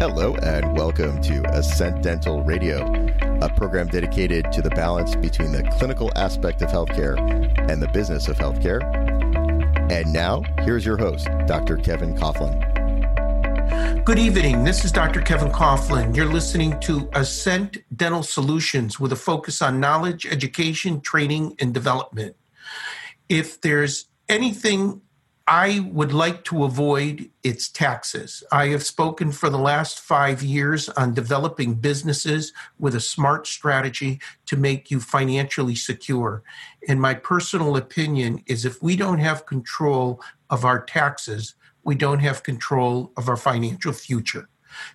Hello, 0.00 0.34
and 0.36 0.74
welcome 0.78 1.20
to 1.20 1.42
Ascent 1.54 2.02
Dental 2.02 2.42
Radio, 2.42 2.90
a 3.42 3.50
program 3.50 3.86
dedicated 3.86 4.50
to 4.50 4.62
the 4.62 4.70
balance 4.70 5.14
between 5.14 5.52
the 5.52 5.62
clinical 5.76 6.10
aspect 6.16 6.62
of 6.62 6.70
healthcare 6.70 7.18
and 7.70 7.82
the 7.82 7.88
business 7.88 8.26
of 8.26 8.38
healthcare. 8.38 8.82
And 9.92 10.10
now, 10.10 10.42
here's 10.60 10.86
your 10.86 10.96
host, 10.96 11.28
Dr. 11.46 11.76
Kevin 11.76 12.14
Coughlin. 12.14 12.56
Good 14.02 14.18
evening. 14.18 14.64
This 14.64 14.86
is 14.86 14.90
Dr. 14.90 15.20
Kevin 15.20 15.52
Coughlin. 15.52 16.16
You're 16.16 16.32
listening 16.32 16.80
to 16.80 17.10
Ascent 17.12 17.76
Dental 17.94 18.22
Solutions 18.22 18.98
with 18.98 19.12
a 19.12 19.16
focus 19.16 19.60
on 19.60 19.80
knowledge, 19.80 20.24
education, 20.24 21.02
training, 21.02 21.56
and 21.58 21.74
development. 21.74 22.36
If 23.28 23.60
there's 23.60 24.06
anything 24.30 25.02
I 25.52 25.80
would 25.80 26.12
like 26.12 26.44
to 26.44 26.62
avoid 26.62 27.28
its 27.42 27.68
taxes. 27.68 28.44
I 28.52 28.68
have 28.68 28.84
spoken 28.84 29.32
for 29.32 29.50
the 29.50 29.58
last 29.58 29.98
five 29.98 30.44
years 30.44 30.88
on 30.90 31.12
developing 31.12 31.74
businesses 31.74 32.52
with 32.78 32.94
a 32.94 33.00
smart 33.00 33.48
strategy 33.48 34.20
to 34.46 34.56
make 34.56 34.92
you 34.92 35.00
financially 35.00 35.74
secure. 35.74 36.44
And 36.86 37.00
my 37.00 37.14
personal 37.14 37.76
opinion 37.76 38.44
is 38.46 38.64
if 38.64 38.80
we 38.80 38.94
don't 38.94 39.18
have 39.18 39.44
control 39.44 40.22
of 40.50 40.64
our 40.64 40.84
taxes, 40.84 41.56
we 41.82 41.96
don't 41.96 42.20
have 42.20 42.44
control 42.44 43.10
of 43.16 43.28
our 43.28 43.36
financial 43.36 43.92
future. 43.92 44.48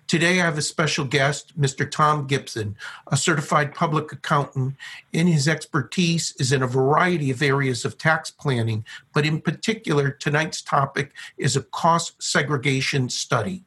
Today, 0.06 0.40
I 0.40 0.44
have 0.44 0.58
a 0.58 0.62
special 0.62 1.04
guest, 1.04 1.58
Mr. 1.58 1.90
Tom 1.90 2.26
Gibson, 2.26 2.76
a 3.10 3.16
certified 3.16 3.74
public 3.74 4.12
accountant, 4.12 4.76
and 5.12 5.28
his 5.28 5.48
expertise 5.48 6.34
is 6.38 6.52
in 6.52 6.62
a 6.62 6.66
variety 6.66 7.30
of 7.30 7.42
areas 7.42 7.84
of 7.84 7.98
tax 7.98 8.30
planning, 8.30 8.84
but 9.12 9.26
in 9.26 9.40
particular, 9.40 10.10
tonight's 10.10 10.62
topic 10.62 11.12
is 11.38 11.56
a 11.56 11.62
cost 11.62 12.22
segregation 12.22 13.08
study. 13.08 13.64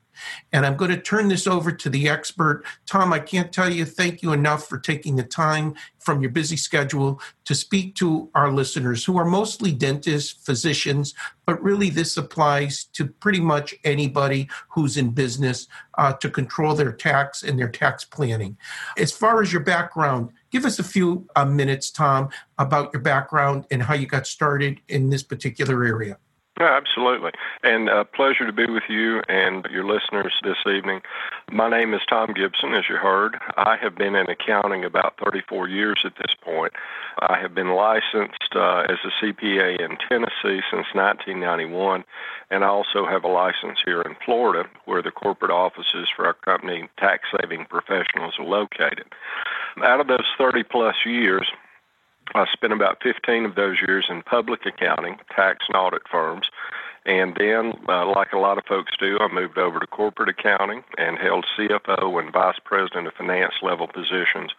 And 0.52 0.66
I'm 0.66 0.78
going 0.78 0.92
to 0.92 1.02
turn 1.02 1.28
this 1.28 1.48
over 1.48 1.72
to 1.72 1.90
the 1.90 2.10
expert. 2.10 2.64
Tom, 2.86 3.14
I 3.14 3.20
can't 3.20 3.52
tell 3.52 3.72
you 3.72 3.86
thank 3.86 4.22
you 4.22 4.34
enough 4.34 4.68
for 4.68 4.78
taking 4.78 5.16
the 5.16 5.24
time 5.24 5.76
from 6.00 6.22
your 6.22 6.32
busy 6.32 6.58
schedule 6.58 7.22
to 7.46 7.54
speak 7.54 7.96
to 7.96 8.30
our 8.34 8.52
listeners 8.52 9.06
who 9.06 9.18
are 9.18 9.26
mostly 9.26 9.72
dentists, 9.72 10.32
physicians, 10.46 11.14
but 11.46 11.62
really 11.62 11.90
this 11.90 12.18
applies 12.18 12.86
to 12.86 13.06
pretty 13.06 13.40
much 13.40 13.76
anybody 13.84 14.48
who's 14.70 14.98
in 14.98 15.12
business 15.12 15.68
uh, 15.98 16.14
to 16.14 16.30
control 16.30 16.74
their 16.74 16.92
tax 16.92 17.44
and 17.44 17.60
their 17.60 17.70
tax 17.70 18.06
planning. 18.06 18.58
As 18.98 19.12
far 19.12 19.42
as 19.42 19.52
your 19.52 19.64
background, 19.64 20.32
give 20.52 20.66
us 20.66 20.80
a 20.80 20.84
few 20.84 21.28
uh, 21.36 21.46
minutes, 21.46 21.92
Tom, 21.92 22.30
about 22.58 22.92
your 22.94 23.02
background 23.02 23.66
and 23.70 23.84
how 23.84 23.94
you 23.94 24.08
got 24.08 24.26
started 24.26 24.80
in 24.88 25.10
this 25.10 25.24
particular 25.24 25.84
area. 25.84 26.18
Yeah, 26.60 26.76
absolutely. 26.76 27.32
And 27.64 27.88
a 27.88 28.00
uh, 28.00 28.04
pleasure 28.04 28.46
to 28.46 28.52
be 28.52 28.66
with 28.66 28.84
you 28.90 29.22
and 29.30 29.66
your 29.72 29.86
listeners 29.86 30.34
this 30.44 30.58
evening. 30.68 31.02
My 31.50 31.70
name 31.70 31.94
is 31.94 32.02
Tom 32.10 32.34
Gibson, 32.34 32.74
as 32.74 32.90
you 32.90 32.98
heard. 32.98 33.38
I 33.56 33.78
have 33.78 33.96
been 33.96 34.14
in 34.14 34.30
accounting 34.30 34.84
about 34.84 35.18
34 35.24 35.70
years 35.70 36.02
at 36.04 36.18
this 36.18 36.36
point. 36.42 36.74
I 37.22 37.40
have 37.40 37.56
been 37.56 37.70
licensed 37.70 38.54
uh, 38.56 38.84
as 38.90 38.98
a 39.06 39.24
CPA 39.24 39.80
in 39.80 39.96
Tennessee 40.10 40.62
since 40.70 40.88
1991, 40.94 42.04
and 42.52 42.66
I 42.66 42.68
also 42.68 43.06
have 43.06 43.24
a 43.24 43.30
license 43.30 43.80
here 43.86 44.02
in 44.02 44.18
Florida 44.26 44.68
where 44.84 45.02
the 45.02 45.12
corporate 45.12 45.52
offices 45.52 46.10
for 46.14 46.26
our 46.26 46.34
company, 46.34 46.90
Tax 46.98 47.24
Saving 47.40 47.68
Professionals, 47.70 48.34
are 48.38 48.46
located. 48.46 49.06
Out 49.82 50.02
of 50.02 50.08
those 50.08 50.28
30 50.38 50.64
plus 50.64 50.96
years, 51.06 51.50
I 52.36 52.46
spent 52.52 52.74
about 52.74 53.02
15 53.02 53.46
of 53.46 53.56
those 53.56 53.78
years 53.86 54.06
in 54.10 54.22
public 54.22 54.66
accounting, 54.66 55.18
tax 55.36 55.66
and 55.68 55.76
audit 55.76 56.04
firms. 56.10 56.50
And 57.06 57.36
then, 57.40 57.74
uh, 57.88 58.06
like 58.14 58.34
a 58.34 58.38
lot 58.38 58.58
of 58.58 58.66
folks 58.66 58.92
do, 59.00 59.18
I 59.20 59.34
moved 59.34 59.58
over 59.58 59.80
to 59.80 59.88
corporate 59.88 60.30
accounting 60.30 60.84
and 60.98 61.18
held 61.18 61.46
CFO 61.58 62.22
and 62.22 62.32
vice 62.32 62.60
president 62.64 63.08
of 63.08 63.14
finance 63.14 63.54
level 63.62 63.88
positions 63.88 64.52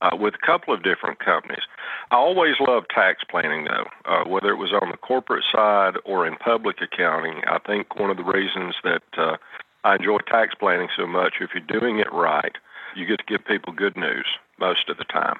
uh, 0.00 0.16
with 0.18 0.34
a 0.34 0.46
couple 0.46 0.72
of 0.72 0.82
different 0.82 1.18
companies. 1.18 1.64
I 2.10 2.16
always 2.16 2.54
loved 2.60 2.86
tax 2.94 3.22
planning, 3.28 3.64
though, 3.64 3.86
uh, 4.06 4.24
whether 4.24 4.50
it 4.50 4.56
was 4.56 4.72
on 4.72 4.90
the 4.90 4.96
corporate 4.96 5.44
side 5.52 5.94
or 6.04 6.26
in 6.26 6.36
public 6.36 6.76
accounting. 6.80 7.42
I 7.46 7.58
think 7.58 7.98
one 7.98 8.10
of 8.10 8.16
the 8.16 8.24
reasons 8.24 8.76
that 8.82 9.02
uh, 9.18 9.36
I 9.84 9.96
enjoy 9.96 10.18
tax 10.26 10.54
planning 10.54 10.88
so 10.96 11.06
much, 11.06 11.34
if 11.40 11.50
you're 11.54 11.80
doing 11.80 11.98
it 11.98 12.12
right, 12.12 12.56
you 12.96 13.04
get 13.04 13.18
to 13.18 13.24
give 13.26 13.44
people 13.44 13.72
good 13.72 13.96
news 13.96 14.26
most 14.58 14.88
of 14.88 14.96
the 14.96 15.04
time. 15.04 15.36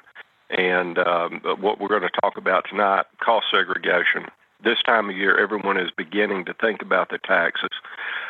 And 0.50 0.98
um, 0.98 1.40
what 1.60 1.80
we're 1.80 1.88
going 1.88 2.02
to 2.02 2.20
talk 2.20 2.36
about 2.36 2.66
tonight, 2.68 3.06
cost 3.22 3.46
segregation. 3.50 4.26
This 4.62 4.82
time 4.82 5.08
of 5.08 5.16
year, 5.16 5.38
everyone 5.38 5.78
is 5.78 5.90
beginning 5.96 6.44
to 6.44 6.54
think 6.54 6.82
about 6.82 7.08
the 7.08 7.18
taxes. 7.18 7.70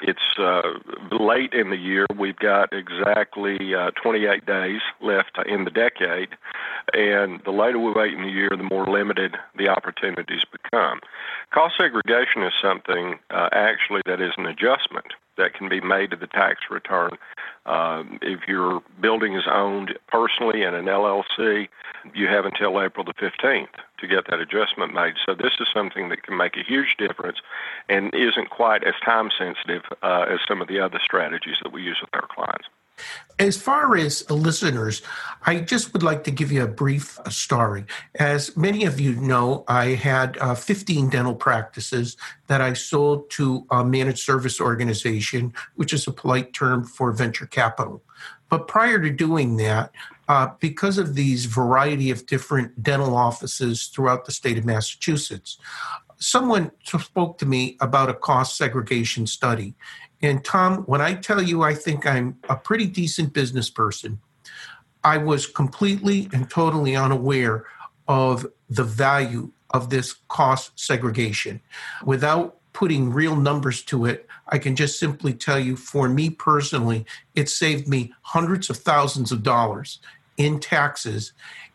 It's 0.00 0.38
uh, 0.38 0.62
late 1.10 1.52
in 1.52 1.70
the 1.70 1.76
year. 1.76 2.06
We've 2.16 2.36
got 2.36 2.72
exactly 2.72 3.74
uh, 3.74 3.90
28 4.00 4.46
days 4.46 4.80
left 5.00 5.38
in 5.46 5.64
the 5.64 5.70
decade. 5.72 6.28
And 6.94 7.40
the 7.44 7.50
later 7.50 7.80
we 7.80 7.92
wait 7.92 8.14
in 8.14 8.22
the 8.22 8.30
year, 8.30 8.50
the 8.50 8.68
more 8.70 8.86
limited 8.86 9.36
the 9.56 9.68
opportunities 9.68 10.42
become. 10.52 11.00
Cost 11.52 11.74
segregation 11.76 12.44
is 12.44 12.52
something 12.62 13.18
uh, 13.30 13.48
actually 13.52 14.02
that 14.06 14.20
is 14.20 14.32
an 14.36 14.46
adjustment 14.46 15.14
that 15.40 15.54
can 15.54 15.68
be 15.68 15.80
made 15.80 16.10
to 16.10 16.16
the 16.16 16.26
tax 16.26 16.60
return. 16.70 17.10
Um, 17.66 18.18
if 18.22 18.46
your 18.46 18.82
building 19.00 19.34
is 19.34 19.44
owned 19.50 19.98
personally 20.08 20.62
in 20.62 20.74
an 20.74 20.86
LLC, 20.86 21.68
you 22.14 22.26
have 22.28 22.44
until 22.44 22.80
April 22.80 23.04
the 23.04 23.14
15th 23.14 23.68
to 23.98 24.06
get 24.06 24.26
that 24.30 24.40
adjustment 24.40 24.94
made. 24.94 25.14
So 25.24 25.34
this 25.34 25.52
is 25.60 25.68
something 25.72 26.08
that 26.08 26.22
can 26.22 26.36
make 26.36 26.56
a 26.56 26.62
huge 26.62 26.96
difference 26.98 27.38
and 27.88 28.14
isn't 28.14 28.50
quite 28.50 28.84
as 28.84 28.94
time 29.04 29.30
sensitive 29.36 29.82
uh, 30.02 30.26
as 30.30 30.40
some 30.46 30.62
of 30.62 30.68
the 30.68 30.80
other 30.80 31.00
strategies 31.02 31.56
that 31.62 31.72
we 31.72 31.82
use 31.82 31.98
with 32.00 32.10
our 32.14 32.26
clients. 32.28 32.66
As 33.38 33.56
far 33.56 33.96
as 33.96 34.28
listeners, 34.30 35.00
I 35.46 35.60
just 35.60 35.94
would 35.94 36.02
like 36.02 36.24
to 36.24 36.30
give 36.30 36.52
you 36.52 36.62
a 36.62 36.68
brief 36.68 37.18
story. 37.30 37.86
As 38.16 38.54
many 38.56 38.84
of 38.84 39.00
you 39.00 39.14
know, 39.14 39.64
I 39.66 39.94
had 39.94 40.36
uh, 40.38 40.54
15 40.54 41.08
dental 41.08 41.34
practices 41.34 42.18
that 42.48 42.60
I 42.60 42.74
sold 42.74 43.30
to 43.30 43.66
a 43.70 43.82
managed 43.82 44.18
service 44.18 44.60
organization, 44.60 45.54
which 45.76 45.94
is 45.94 46.06
a 46.06 46.12
polite 46.12 46.52
term 46.52 46.84
for 46.84 47.12
venture 47.12 47.46
capital. 47.46 48.02
But 48.50 48.68
prior 48.68 49.00
to 49.00 49.10
doing 49.10 49.56
that, 49.56 49.92
uh, 50.28 50.48
because 50.60 50.98
of 50.98 51.14
these 51.14 51.46
variety 51.46 52.10
of 52.10 52.26
different 52.26 52.82
dental 52.82 53.16
offices 53.16 53.86
throughout 53.86 54.26
the 54.26 54.32
state 54.32 54.58
of 54.58 54.64
Massachusetts, 54.64 55.56
someone 56.18 56.70
spoke 56.84 57.38
to 57.38 57.46
me 57.46 57.76
about 57.80 58.10
a 58.10 58.14
cost 58.14 58.56
segregation 58.56 59.26
study. 59.26 59.74
And 60.22 60.44
Tom, 60.44 60.82
when 60.84 61.00
I 61.00 61.14
tell 61.14 61.42
you 61.42 61.62
I 61.62 61.74
think 61.74 62.06
I'm 62.06 62.38
a 62.48 62.56
pretty 62.56 62.86
decent 62.86 63.32
business 63.32 63.70
person, 63.70 64.20
I 65.02 65.16
was 65.16 65.46
completely 65.46 66.28
and 66.32 66.50
totally 66.50 66.94
unaware 66.94 67.64
of 68.06 68.46
the 68.68 68.84
value 68.84 69.50
of 69.70 69.88
this 69.88 70.16
cost 70.28 70.78
segregation. 70.78 71.60
Without 72.04 72.56
putting 72.72 73.12
real 73.12 73.36
numbers 73.36 73.82
to 73.84 74.04
it, 74.04 74.26
I 74.48 74.58
can 74.58 74.76
just 74.76 74.98
simply 74.98 75.32
tell 75.32 75.58
you 75.58 75.76
for 75.76 76.08
me 76.08 76.28
personally, 76.30 77.06
it 77.34 77.48
saved 77.48 77.88
me 77.88 78.12
hundreds 78.22 78.68
of 78.68 78.78
thousands 78.78 79.32
of 79.32 79.42
dollars 79.42 80.00
in 80.36 80.60
taxes. 80.60 81.32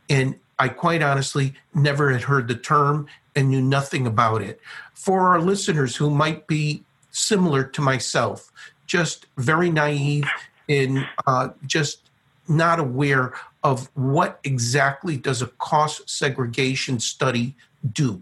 And 0.09 0.36
I 0.59 0.69
quite 0.69 1.01
honestly 1.01 1.53
never 1.74 2.12
had 2.12 2.24
heard 2.24 2.48
the 2.48 2.56
term 2.56 3.07
and 3.36 3.50
knew 3.50 3.62
nothing 3.62 4.06
about 4.06 4.41
it. 4.41 4.59
For 4.94 5.30
our 5.30 5.39
listeners 5.39 5.95
who 5.95 6.09
might 6.09 6.48
be 6.48 6.83
similar 7.15 7.63
to 7.63 7.81
myself, 7.81 8.51
just 8.85 9.25
very 9.38 9.71
naive 9.71 10.29
in 10.67 11.06
uh, 11.25 11.50
just 11.65 12.09
not 12.47 12.79
aware 12.79 13.33
of 13.63 13.89
what 13.95 14.39
exactly 14.44 15.17
does 15.17 15.41
a 15.41 15.47
cost 15.47 16.07
segregation 16.09 17.00
study 17.00 17.56
do. 17.94 18.21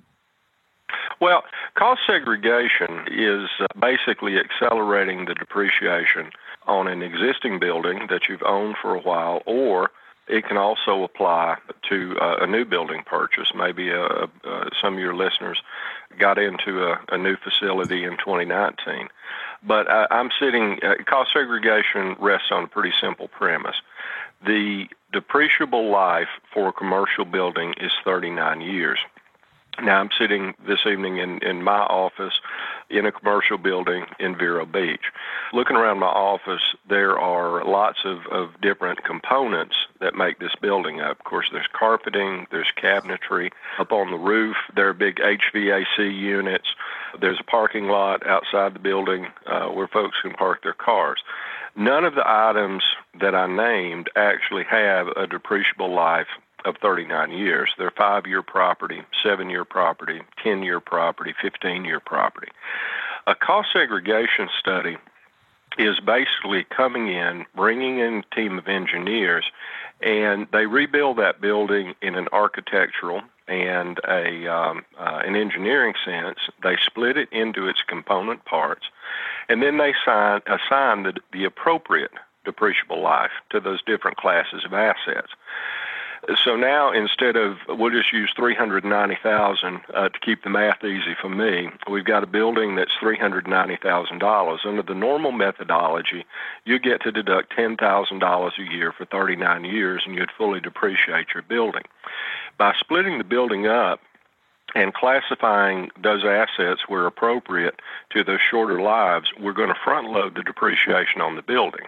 Well, 1.20 1.44
cost 1.76 2.02
segregation 2.06 3.08
is 3.12 3.50
uh, 3.60 3.68
basically 3.80 4.38
accelerating 4.38 5.26
the 5.26 5.34
depreciation 5.34 6.32
on 6.68 6.88
an 6.88 7.02
existing 7.02 7.60
building 7.60 8.08
that 8.10 8.30
you've 8.30 8.44
owned 8.44 8.76
for 8.82 8.96
a 8.96 9.00
while, 9.00 9.42
or 9.46 9.92
it 10.28 10.46
can 10.46 10.58
also 10.58 11.04
apply 11.04 11.58
to 11.90 12.16
uh, 12.22 12.38
a 12.42 12.48
new 12.48 12.64
building 12.64 13.04
purchase. 13.06 13.52
Maybe 13.56 13.92
uh, 13.92 14.28
uh, 14.46 14.70
some 14.82 14.94
of 14.94 15.00
your 15.00 15.16
listeners 15.16 15.62
got 16.20 16.38
into 16.38 16.84
a, 16.84 17.00
a 17.10 17.18
new 17.18 17.36
facility 17.38 18.04
in 18.04 18.18
2019. 18.18 19.10
But 19.66 19.90
I, 19.90 20.08
I'm 20.12 20.30
sitting, 20.40 20.80
uh, 20.84 21.04
cost 21.06 21.32
segregation 21.34 22.16
rests 22.20 22.50
on 22.52 22.66
a 22.66 22.68
pretty 22.68 22.94
simple 23.00 23.28
premise. 23.28 23.76
The 24.46 24.88
depreciable 25.14 25.92
life 25.92 26.28
for 26.54 26.70
a 26.70 26.74
commercial 26.74 27.26
building 27.26 27.74
is 27.80 27.92
39 28.04 28.62
years. 28.62 29.00
Now 29.82 30.00
I'm 30.00 30.10
sitting 30.18 30.54
this 30.68 30.86
evening 30.86 31.18
in, 31.18 31.42
in 31.44 31.64
my 31.64 31.80
office 31.80 32.34
in 32.90 33.08
a 33.08 33.12
commercial 33.12 33.58
building 33.58 34.06
in 34.20 34.38
Vero 34.38 34.66
Beach. 34.66 35.02
Looking 35.52 35.76
around 35.76 36.00
my 36.00 36.08
office, 36.08 36.62
there 36.88 37.18
are 37.18 37.66
lots 37.66 38.00
of, 38.06 38.20
of 38.32 38.62
different 38.62 39.04
components 39.04 39.76
that 40.00 40.16
make 40.16 40.40
this 40.40 40.54
building 40.62 41.02
up. 41.02 41.20
Of 41.20 41.26
course, 41.26 41.48
there's 41.52 41.68
carpeting, 41.74 42.46
there's 42.52 42.72
cabinetry. 42.82 43.52
Up 43.80 43.92
on 43.92 44.12
the 44.12 44.18
roof, 44.18 44.56
there 44.76 44.90
are 44.90 44.94
big 44.94 45.16
HVAC 45.16 45.98
units. 45.98 46.68
There's 47.20 47.40
a 47.40 47.44
parking 47.44 47.88
lot 47.88 48.26
outside 48.28 48.76
the 48.76 48.80
building 48.80 49.28
uh, 49.48 49.68
where 49.70 49.88
folks 49.88 50.18
can 50.22 50.34
park 50.34 50.62
their 50.62 50.74
cars. 50.74 51.22
None 51.76 52.06
of 52.06 52.14
the 52.14 52.24
items 52.26 52.84
that 53.20 53.34
I 53.34 53.48
named 53.48 54.10
actually 54.16 54.66
have 54.70 55.08
a 55.08 55.26
depreciable 55.26 55.94
life 55.94 56.28
of 56.66 56.78
39 56.82 57.32
years. 57.32 57.70
They're 57.78 57.92
five 57.92 58.26
year 58.26 58.42
property, 58.42 59.02
seven 59.24 59.50
year 59.50 59.66
property, 59.66 60.22
10 60.44 60.64
year 60.64 60.80
property, 60.80 61.34
15 61.42 61.86
year 61.86 62.00
property. 62.00 62.50
A 63.28 63.36
cost 63.36 63.70
segregation 63.72 64.50
study 64.60 64.98
is 65.78 66.00
basically 66.00 66.66
coming 66.66 67.08
in, 67.08 67.46
bringing 67.56 68.00
in 68.00 68.24
a 68.32 68.36
team 68.36 68.58
of 68.58 68.68
engineers, 68.68 69.46
and 70.02 70.48
they 70.52 70.66
rebuild 70.66 71.18
that 71.18 71.42
building 71.42 71.94
in 72.02 72.16
an 72.16 72.28
architectural 72.32 73.22
and 73.48 74.00
a 74.08 74.48
um, 74.48 74.86
uh, 74.98 75.22
an 75.26 75.36
engineering 75.36 75.94
sense. 76.06 76.40
They 76.62 76.78
split 76.86 77.18
it 77.18 77.30
into 77.32 77.68
its 77.68 77.82
component 77.82 78.46
parts, 78.46 78.86
and 79.50 79.62
then 79.62 79.78
they 79.78 79.94
assign 79.94 80.42
assign 80.48 81.04
the, 81.04 81.14
the 81.32 81.46
appropriate 81.46 82.12
depreciable 82.46 83.02
life 83.02 83.32
to 83.50 83.60
those 83.60 83.82
different 83.84 84.18
classes 84.18 84.66
of 84.66 84.74
assets. 84.74 85.30
So 86.44 86.56
now 86.56 86.92
instead 86.92 87.36
of 87.36 87.58
we'll 87.68 87.92
just 87.92 88.14
use 88.14 88.32
three 88.36 88.56
hundred 88.56 88.86
ninety 88.86 89.18
thousand 89.22 89.82
uh, 89.94 90.10
to 90.10 90.20
keep 90.20 90.44
the 90.44 90.50
math 90.50 90.84
easy 90.84 91.16
for 91.22 91.30
me, 91.30 91.70
we've 91.90 92.06
got 92.06 92.24
a 92.24 92.28
building 92.28 92.76
that's 92.76 92.94
three 93.00 93.18
hundred 93.18 93.48
ninety 93.48 93.78
thousand 93.82 94.20
dollars. 94.20 94.62
Under 94.66 94.84
the 94.84 94.94
normal 94.94 95.32
methodology, 95.32 96.26
you 96.66 96.80
get 96.80 97.02
to 97.02 97.12
deduct 97.12 97.54
ten 97.54 97.76
thousand 97.76 98.20
dollars 98.20 98.54
a 98.58 98.64
year 98.64 98.94
for 98.94 99.06
thirty 99.06 99.36
nine 99.36 99.66
years, 99.66 100.04
and 100.06 100.16
you'd 100.16 100.32
fully 100.38 100.62
depreciate 100.62 101.28
your 101.34 101.44
building. 101.44 101.84
By 102.58 102.74
splitting 102.80 103.18
the 103.18 103.26
building 103.26 103.68
up 103.68 104.00
and 104.76 104.94
classifying 104.94 105.92
those 106.02 106.24
assets 106.24 106.82
where 106.88 107.06
appropriate 107.06 107.82
to 108.12 108.24
those 108.24 108.40
shorter 108.50 108.82
lives, 108.82 109.30
we're 109.40 109.54
going 109.54 109.70
to 109.70 109.80
front 109.84 110.10
load 110.10 110.36
the 110.36 110.44
depreciation 110.44 111.20
on 111.20 111.36
the 111.36 111.42
building 111.42 111.86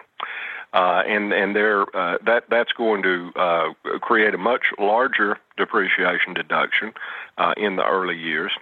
uh, 0.76 1.02
and 1.06 1.32
and 1.32 1.56
uh, 1.56 2.18
that 2.26 2.44
that's 2.50 2.72
going 2.72 3.02
to 3.02 3.32
uh, 3.34 3.72
create 4.00 4.34
a 4.34 4.38
much 4.38 4.66
larger 4.78 5.38
depreciation 5.56 6.34
deduction 6.34 6.92
uh, 7.38 7.54
in 7.56 7.76
the 7.76 7.84
early 7.84 8.16
years. 8.16 8.52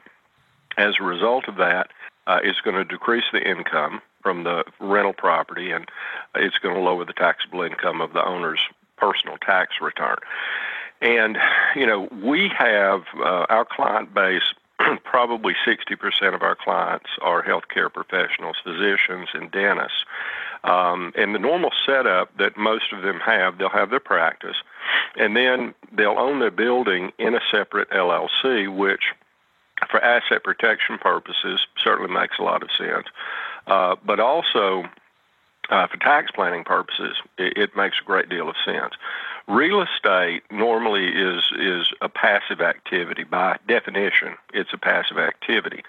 As 0.76 0.94
a 1.00 1.02
result 1.02 1.48
of 1.48 1.56
that, 1.56 1.88
uh, 2.28 2.38
it's 2.44 2.60
going 2.60 2.76
to 2.76 2.84
decrease 2.84 3.24
the 3.32 3.42
income 3.42 4.00
from 4.22 4.44
the 4.44 4.62
rental 4.78 5.12
property, 5.12 5.72
and 5.72 5.88
it's 6.36 6.56
going 6.58 6.76
to 6.76 6.80
lower 6.80 7.04
the 7.04 7.12
taxable 7.12 7.62
income 7.62 8.00
of 8.00 8.12
the 8.12 8.24
owner's 8.24 8.60
personal 8.96 9.36
tax 9.38 9.74
return. 9.80 10.18
And 11.00 11.36
you 11.74 11.84
know, 11.84 12.08
we 12.22 12.48
have 12.56 13.02
uh, 13.16 13.46
our 13.48 13.64
client 13.64 14.14
base. 14.14 14.54
Probably 15.04 15.54
60% 15.66 16.34
of 16.34 16.42
our 16.42 16.56
clients 16.56 17.10
are 17.22 17.42
healthcare 17.42 17.92
professionals, 17.92 18.56
physicians, 18.62 19.28
and 19.34 19.50
dentists. 19.50 20.04
Um, 20.64 21.12
and 21.14 21.34
the 21.34 21.38
normal 21.38 21.70
setup 21.84 22.36
that 22.38 22.56
most 22.56 22.92
of 22.92 23.02
them 23.02 23.20
have, 23.20 23.58
they'll 23.58 23.68
have 23.68 23.90
their 23.90 24.00
practice, 24.00 24.56
and 25.16 25.36
then 25.36 25.74
they'll 25.92 26.18
own 26.18 26.40
their 26.40 26.50
building 26.50 27.12
in 27.18 27.34
a 27.34 27.40
separate 27.52 27.90
LLC, 27.90 28.74
which 28.74 29.02
for 29.90 30.02
asset 30.02 30.42
protection 30.42 30.96
purposes 30.98 31.66
certainly 31.82 32.12
makes 32.12 32.38
a 32.38 32.42
lot 32.42 32.62
of 32.62 32.70
sense. 32.78 33.06
Uh, 33.66 33.96
but 34.06 34.20
also 34.20 34.84
uh, 35.68 35.86
for 35.86 35.98
tax 35.98 36.30
planning 36.30 36.64
purposes, 36.64 37.16
it, 37.36 37.56
it 37.58 37.76
makes 37.76 37.98
a 38.00 38.04
great 38.04 38.30
deal 38.30 38.48
of 38.48 38.56
sense. 38.64 38.94
Real 39.46 39.82
estate 39.82 40.42
normally 40.50 41.08
is 41.08 41.42
is 41.58 41.92
a 42.00 42.08
passive 42.08 42.62
activity 42.62 43.24
by 43.24 43.58
definition. 43.68 44.36
It's 44.54 44.72
a 44.72 44.78
passive 44.78 45.18
activity. 45.18 45.82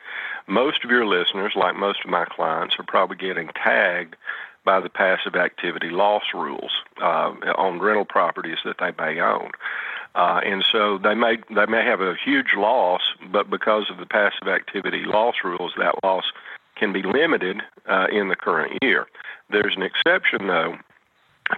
Most 0.47 0.83
of 0.83 0.91
your 0.91 1.05
listeners, 1.05 1.53
like 1.55 1.77
most 1.77 2.03
of 2.03 2.09
my 2.09 2.25
clients, 2.25 2.75
are 2.77 2.83
probably 2.83 3.15
getting 3.15 3.47
tagged 3.55 4.17
by 4.65 4.79
the 4.79 4.89
passive 4.89 5.35
activity 5.35 5.89
loss 5.89 6.23
rules 6.33 6.71
uh, 7.01 7.31
on 7.55 7.79
rental 7.79 8.05
properties 8.05 8.57
that 8.65 8.77
they 8.79 8.91
may 8.97 9.21
own. 9.21 9.51
Uh, 10.15 10.39
and 10.45 10.65
so 10.71 10.97
they 10.97 11.13
may 11.13 11.37
they 11.53 11.65
may 11.65 11.83
have 11.83 12.01
a 12.01 12.15
huge 12.23 12.53
loss, 12.55 13.01
but 13.31 13.49
because 13.49 13.89
of 13.89 13.97
the 13.97 14.05
passive 14.05 14.47
activity 14.47 15.03
loss 15.05 15.35
rules, 15.43 15.73
that 15.77 15.95
loss 16.03 16.25
can 16.75 16.93
be 16.93 17.03
limited 17.03 17.61
uh, 17.87 18.07
in 18.11 18.29
the 18.29 18.35
current 18.35 18.77
year. 18.81 19.07
There's 19.49 19.75
an 19.75 19.83
exception 19.83 20.47
though 20.47 20.75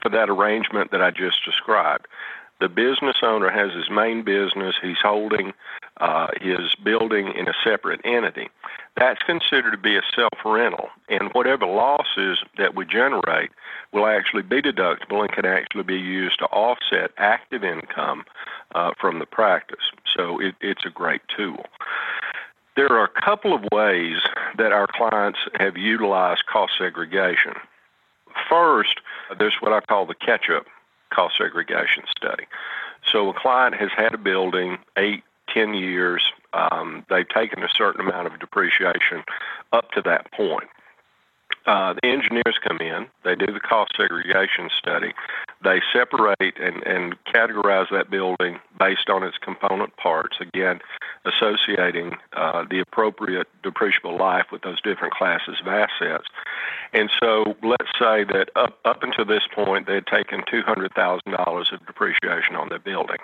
for 0.02 0.10
that 0.10 0.30
arrangement 0.30 0.92
that 0.92 1.02
I 1.02 1.12
just 1.12 1.46
described. 1.46 2.08
The 2.60 2.68
business 2.68 3.18
owner 3.22 3.50
has 3.50 3.74
his 3.74 3.90
main 3.90 4.24
business. 4.24 4.76
He's 4.82 4.98
holding 5.02 5.54
uh, 6.00 6.28
his 6.40 6.76
building 6.84 7.34
in 7.36 7.48
a 7.48 7.54
separate 7.64 8.02
entity. 8.04 8.50
That's 8.96 9.22
considered 9.22 9.72
to 9.72 9.78
be 9.78 9.96
a 9.96 10.02
self 10.16 10.34
rental, 10.44 10.90
and 11.10 11.32
whatever 11.34 11.66
losses 11.66 12.44
that 12.58 12.76
we 12.76 12.86
generate 12.86 13.52
will 13.94 14.08
actually 14.08 14.44
be 14.44 14.62
deductible 14.62 15.22
and 15.22 15.32
can 15.32 15.46
actually 15.46 15.84
be 15.84 16.00
used 16.00 16.40
to 16.40 16.46
offset 16.46 17.12
active 17.18 17.64
income 17.64 18.26
uh, 18.76 18.92
from 19.00 19.20
the 19.20 19.26
practice. 19.26 19.92
So 20.16 20.40
it, 20.40 20.56
it's 20.62 20.86
a 20.86 20.90
great 20.90 21.22
tool. 21.36 21.66
There 22.76 22.92
are 22.92 23.06
a 23.06 23.22
couple 23.22 23.54
of 23.54 23.62
ways 23.72 24.18
that 24.58 24.72
our 24.72 24.88
clients 24.88 25.40
have 25.56 25.78
utilized 25.78 26.46
cost 26.46 26.74
segregation. 26.78 27.54
First, 28.50 29.00
there's 29.40 29.56
what 29.62 29.74
I 29.74 29.82
call 29.82 30.06
the 30.06 30.16
catch 30.16 30.50
up 30.50 30.66
cost 31.10 31.38
segregation 31.38 32.04
study. 32.16 32.46
So 33.12 33.30
a 33.30 33.34
client 33.34 33.76
has 33.76 33.90
had 33.96 34.14
a 34.14 34.18
building 34.18 34.78
eight, 34.98 35.24
ten 35.58 35.74
years. 35.74 36.24
Um, 36.54 37.06
they've 37.10 37.28
taken 37.28 37.64
a 37.64 37.70
certain 37.70 38.02
amount 38.02 38.28
of 38.28 38.40
depreciation 38.40 39.24
up 39.74 39.92
to 39.92 40.02
that 40.04 40.32
point. 40.32 40.70
Uh, 41.66 41.94
the 42.02 42.08
engineers 42.08 42.58
come 42.66 42.78
in, 42.80 43.08
they 43.26 43.36
do 43.36 43.48
the 43.48 43.60
cost 43.60 43.92
segregation 43.98 44.70
study, 44.78 45.14
they 45.62 45.82
separate 45.92 46.58
and, 46.58 46.82
and 46.88 47.16
categorize 47.26 47.90
that 47.92 48.10
building 48.10 48.58
based 48.80 49.10
on 49.10 49.22
its 49.22 49.38
component 49.38 49.96
parts, 49.98 50.38
again, 50.40 50.80
associating 51.26 52.16
uh, 52.34 52.64
the 52.70 52.80
appropriate 52.80 53.48
depreciable 53.64 54.18
life 54.18 54.46
with 54.50 54.62
those 54.62 54.82
different 54.82 55.14
classes 55.14 55.58
of 55.60 55.68
assets. 55.68 56.28
And 56.94 57.10
so 57.20 57.56
let's 57.62 57.92
say 58.00 58.24
that 58.24 58.50
up, 58.56 58.80
up 58.86 59.04
until 59.04 59.26
this 59.26 59.44
point, 59.54 59.88
they 59.88 59.96
had 59.96 60.08
taken 60.08 60.44
$200,000 60.44 61.74
of 61.74 61.86
depreciation 61.86 62.56
on 62.56 62.70
their 62.70 62.80
building. 62.80 63.18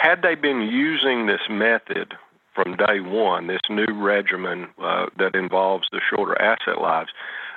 Had 0.00 0.22
they 0.22 0.36
been 0.36 0.62
using 0.62 1.26
this 1.26 1.40
method 1.50 2.14
from 2.54 2.76
day 2.76 3.00
one, 3.00 3.48
this 3.48 3.60
new 3.68 3.92
regimen 3.92 4.68
uh, 4.80 5.06
that 5.18 5.34
involves 5.34 5.88
the 5.90 6.00
shorter 6.08 6.40
asset 6.40 6.80
lives, 6.80 7.10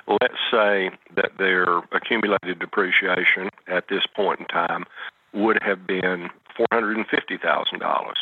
let's 0.08 0.34
say 0.50 0.90
that 1.14 1.38
their 1.38 1.78
accumulated 1.92 2.58
depreciation 2.58 3.48
at 3.68 3.84
this 3.88 4.02
point 4.16 4.40
in 4.40 4.46
time 4.46 4.84
would 5.32 5.62
have 5.62 5.86
been 5.86 6.30
$450,000. 6.72 8.12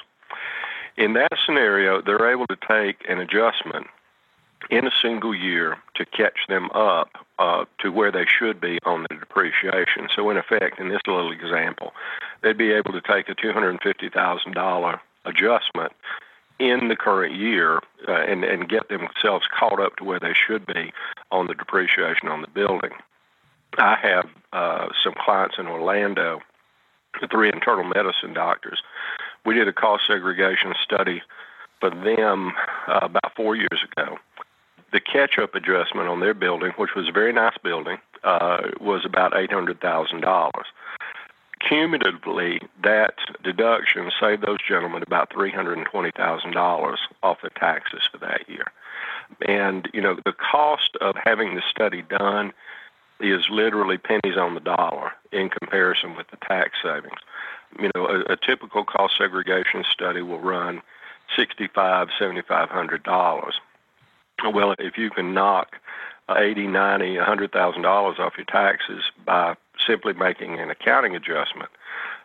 In 0.98 1.14
that 1.14 1.32
scenario, 1.46 2.02
they're 2.02 2.30
able 2.30 2.46
to 2.48 2.56
take 2.68 3.02
an 3.08 3.20
adjustment 3.20 3.86
in 4.68 4.86
a 4.86 4.90
single 5.02 5.34
year 5.34 5.78
to 5.94 6.04
catch 6.04 6.46
them 6.48 6.70
up 6.72 7.10
uh, 7.38 7.64
to 7.78 7.90
where 7.90 8.12
they 8.12 8.26
should 8.26 8.60
be 8.60 8.78
on 8.84 9.06
the 9.08 9.16
depreciation. 9.16 10.08
So, 10.14 10.28
in 10.30 10.36
effect, 10.36 10.78
in 10.78 10.88
this 10.88 11.00
little 11.06 11.32
example, 11.32 11.92
they'd 12.42 12.58
be 12.58 12.72
able 12.72 12.92
to 12.92 13.00
take 13.00 13.28
a 13.28 13.34
$250,000 13.34 15.00
adjustment 15.24 15.92
in 16.58 16.88
the 16.88 16.96
current 16.96 17.34
year 17.34 17.78
uh, 18.06 18.12
and, 18.12 18.44
and 18.44 18.68
get 18.68 18.88
themselves 18.88 19.46
caught 19.58 19.80
up 19.80 19.96
to 19.96 20.04
where 20.04 20.20
they 20.20 20.34
should 20.34 20.66
be 20.66 20.92
on 21.30 21.46
the 21.46 21.54
depreciation 21.54 22.28
on 22.28 22.42
the 22.42 22.48
building. 22.48 22.90
I 23.78 23.96
have 24.02 24.28
uh, 24.52 24.88
some 25.02 25.14
clients 25.16 25.56
in 25.58 25.66
Orlando, 25.66 26.40
three 27.30 27.50
internal 27.50 27.84
medicine 27.84 28.34
doctors. 28.34 28.82
We 29.46 29.54
did 29.54 29.68
a 29.68 29.72
cost 29.72 30.06
segregation 30.06 30.74
study 30.82 31.22
for 31.80 31.88
them 31.88 32.52
uh, 32.86 33.00
about 33.02 33.34
four 33.34 33.56
years 33.56 33.82
ago 33.96 34.18
the 34.92 35.00
catch-up 35.00 35.54
adjustment 35.54 36.08
on 36.08 36.20
their 36.20 36.34
building, 36.34 36.72
which 36.76 36.94
was 36.94 37.08
a 37.08 37.12
very 37.12 37.32
nice 37.32 37.56
building, 37.62 37.98
uh, 38.24 38.68
was 38.80 39.04
about 39.04 39.36
eight 39.36 39.52
hundred 39.52 39.80
thousand 39.80 40.20
dollars. 40.20 40.66
Cumulatively, 41.60 42.60
that 42.82 43.14
deduction 43.42 44.10
saved 44.18 44.42
those 44.46 44.58
gentlemen 44.66 45.02
about 45.02 45.32
three 45.32 45.50
hundred 45.50 45.78
and 45.78 45.86
twenty 45.86 46.10
thousand 46.10 46.52
dollars 46.52 47.00
off 47.22 47.38
the 47.42 47.50
taxes 47.50 48.02
for 48.10 48.18
that 48.18 48.48
year. 48.48 48.66
And 49.46 49.88
you 49.94 50.00
know, 50.00 50.18
the 50.24 50.32
cost 50.32 50.96
of 51.00 51.14
having 51.22 51.54
the 51.54 51.62
study 51.68 52.02
done 52.02 52.52
is 53.20 53.48
literally 53.50 53.98
pennies 53.98 54.38
on 54.38 54.54
the 54.54 54.60
dollar 54.60 55.12
in 55.30 55.50
comparison 55.50 56.16
with 56.16 56.28
the 56.30 56.38
tax 56.38 56.78
savings. 56.82 57.20
You 57.78 57.90
know, 57.94 58.06
a, 58.06 58.32
a 58.32 58.36
typical 58.36 58.84
cost 58.84 59.16
segregation 59.18 59.84
study 59.88 60.22
will 60.22 60.40
run 60.40 60.82
sixty-five, 61.36 62.08
seventy-five 62.18 62.70
hundred 62.70 63.02
dollars 63.02 63.60
well, 64.48 64.74
if 64.78 64.96
you 64.96 65.10
can 65.10 65.34
knock 65.34 65.76
eighty, 66.36 66.66
ninety, 66.66 67.16
a 67.16 67.24
hundred 67.24 67.52
thousand 67.52 67.82
dollars 67.82 68.18
off 68.18 68.34
your 68.36 68.46
taxes 68.46 69.04
by 69.24 69.56
simply 69.86 70.12
making 70.12 70.58
an 70.60 70.70
accounting 70.70 71.16
adjustment, 71.16 71.70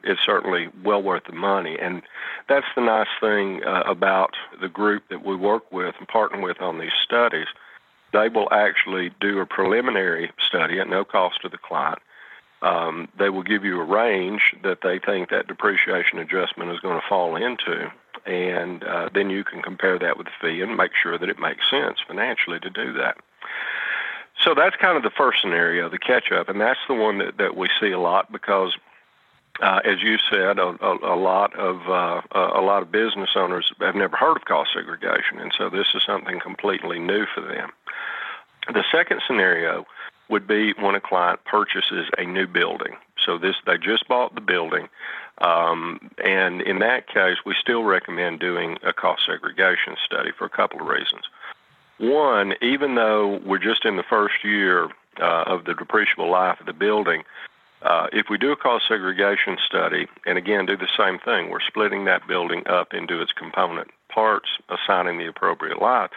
it's 0.04 0.22
certainly 0.24 0.70
well 0.84 1.02
worth 1.02 1.24
the 1.26 1.34
money. 1.34 1.78
And 1.80 2.02
that's 2.48 2.68
the 2.76 2.82
nice 2.82 3.08
thing 3.20 3.64
uh, 3.64 3.84
about 3.86 4.36
the 4.62 4.70
group 4.70 5.04
that 5.10 5.26
we 5.26 5.36
work 5.36 5.72
with 5.72 5.96
and 5.98 6.08
partner 6.08 6.42
with 6.42 6.62
on 6.62 6.80
these 6.80 6.92
studies. 7.04 7.48
They 8.14 8.30
will 8.30 8.48
actually 8.52 9.12
do 9.20 9.40
a 9.40 9.46
preliminary 9.46 10.32
study 10.48 10.80
at 10.80 10.90
no 10.90 11.04
cost 11.04 11.42
to 11.42 11.50
the 11.50 11.58
client. 11.58 12.00
Um, 12.62 13.10
they 13.20 13.30
will 13.30 13.44
give 13.44 13.66
you 13.66 13.80
a 13.82 13.84
range 13.84 14.56
that 14.64 14.80
they 14.82 15.00
think 15.00 15.30
that 15.30 15.48
depreciation 15.48 16.20
adjustment 16.20 16.72
is 16.72 16.80
going 16.80 17.00
to 17.00 17.08
fall 17.08 17.36
into 17.36 17.92
and 18.26 18.84
uh, 18.84 19.10
then 19.14 19.30
you 19.30 19.44
can 19.44 19.62
compare 19.62 20.00
that 20.00 20.18
with 20.18 20.28
the 20.28 20.34
fee 20.42 20.62
and 20.62 20.76
make 20.76 20.92
sure 21.02 21.18
that 21.18 21.30
it 21.30 21.40
makes 21.40 21.70
sense 21.70 22.00
financially 22.08 22.60
to 22.60 22.70
do 22.70 22.94
that. 22.94 23.18
So 24.42 24.54
that's 24.54 24.76
kind 24.76 24.98
of 24.98 25.04
the 25.04 25.12
first 25.12 25.42
scenario, 25.42 25.90
the 25.90 25.98
catch 25.98 26.32
up, 26.32 26.50
and 26.50 26.60
that's 26.60 26.80
the 26.88 26.94
one 26.94 27.20
that, 27.20 27.38
that 27.38 27.56
we 27.56 27.70
see 27.80 27.92
a 27.92 28.00
lot 28.00 28.32
because, 28.32 28.76
uh, 29.62 29.80
as 29.86 30.04
you 30.04 30.18
said, 30.30 30.60
a, 30.60 30.76
a, 30.86 31.16
a 31.16 31.18
lot 31.18 31.56
of 31.56 31.90
uh, 31.90 32.22
a 32.34 32.62
lot 32.62 32.82
of 32.82 32.92
business 32.92 33.30
owners 33.36 33.72
have 33.80 33.96
never 33.96 34.18
heard 34.18 34.36
of 34.36 34.46
cost 34.46 34.72
segregation, 34.74 35.40
and 35.40 35.54
so 35.58 35.70
this 35.70 35.88
is 35.96 36.04
something 36.04 36.40
completely 36.40 37.00
new 37.00 37.26
for 37.34 37.42
them. 37.42 37.72
The 38.68 38.84
second 38.92 39.22
scenario 39.26 39.86
would 40.30 40.48
be 40.48 40.74
when 40.74 40.96
a 40.96 41.02
client 41.02 41.40
purchases 41.46 42.10
a 42.18 42.26
new 42.26 42.48
building. 42.48 42.96
So 43.24 43.38
this 43.38 43.56
they 43.66 43.78
just 43.78 44.08
bought 44.08 44.36
the 44.36 44.42
building. 44.42 44.90
Um, 45.40 46.12
and 46.24 46.62
in 46.62 46.80
that 46.80 47.08
case, 47.08 47.38
we 47.46 47.56
still 47.60 47.84
recommend 47.84 48.40
doing 48.40 48.78
a 48.84 48.94
cost 48.94 49.26
segregation 49.26 49.96
study 50.06 50.32
for 50.38 50.46
a 50.46 50.50
couple 50.50 50.82
of 50.82 50.88
reasons. 50.88 51.24
One, 51.98 52.54
even 52.62 52.96
though 52.96 53.40
we're 53.46 53.58
just 53.58 53.86
in 53.86 53.98
the 53.98 54.04
first 54.04 54.44
year 54.44 54.86
uh, 55.20 55.44
of 55.46 55.66
the 55.66 55.74
depreciable 55.74 56.30
life 56.30 56.60
of 56.60 56.66
the 56.66 56.74
building, 56.74 57.24
uh, 57.82 58.08
if 58.12 58.28
we 58.30 58.38
do 58.38 58.52
a 58.52 58.56
cost 58.56 58.88
segregation 58.88 59.58
study, 59.66 60.08
and 60.26 60.38
again 60.38 60.66
do 60.66 60.76
the 60.76 60.90
same 60.98 61.20
thing, 61.20 61.50
we're 61.50 61.60
splitting 61.62 62.06
that 62.06 62.28
building 62.28 62.66
up 62.68 62.94
into 62.94 63.22
its 63.22 63.32
component 63.32 63.90
parts, 64.10 64.50
assigning 64.70 65.18
the 65.18 65.28
appropriate 65.28 65.82
life, 65.82 66.10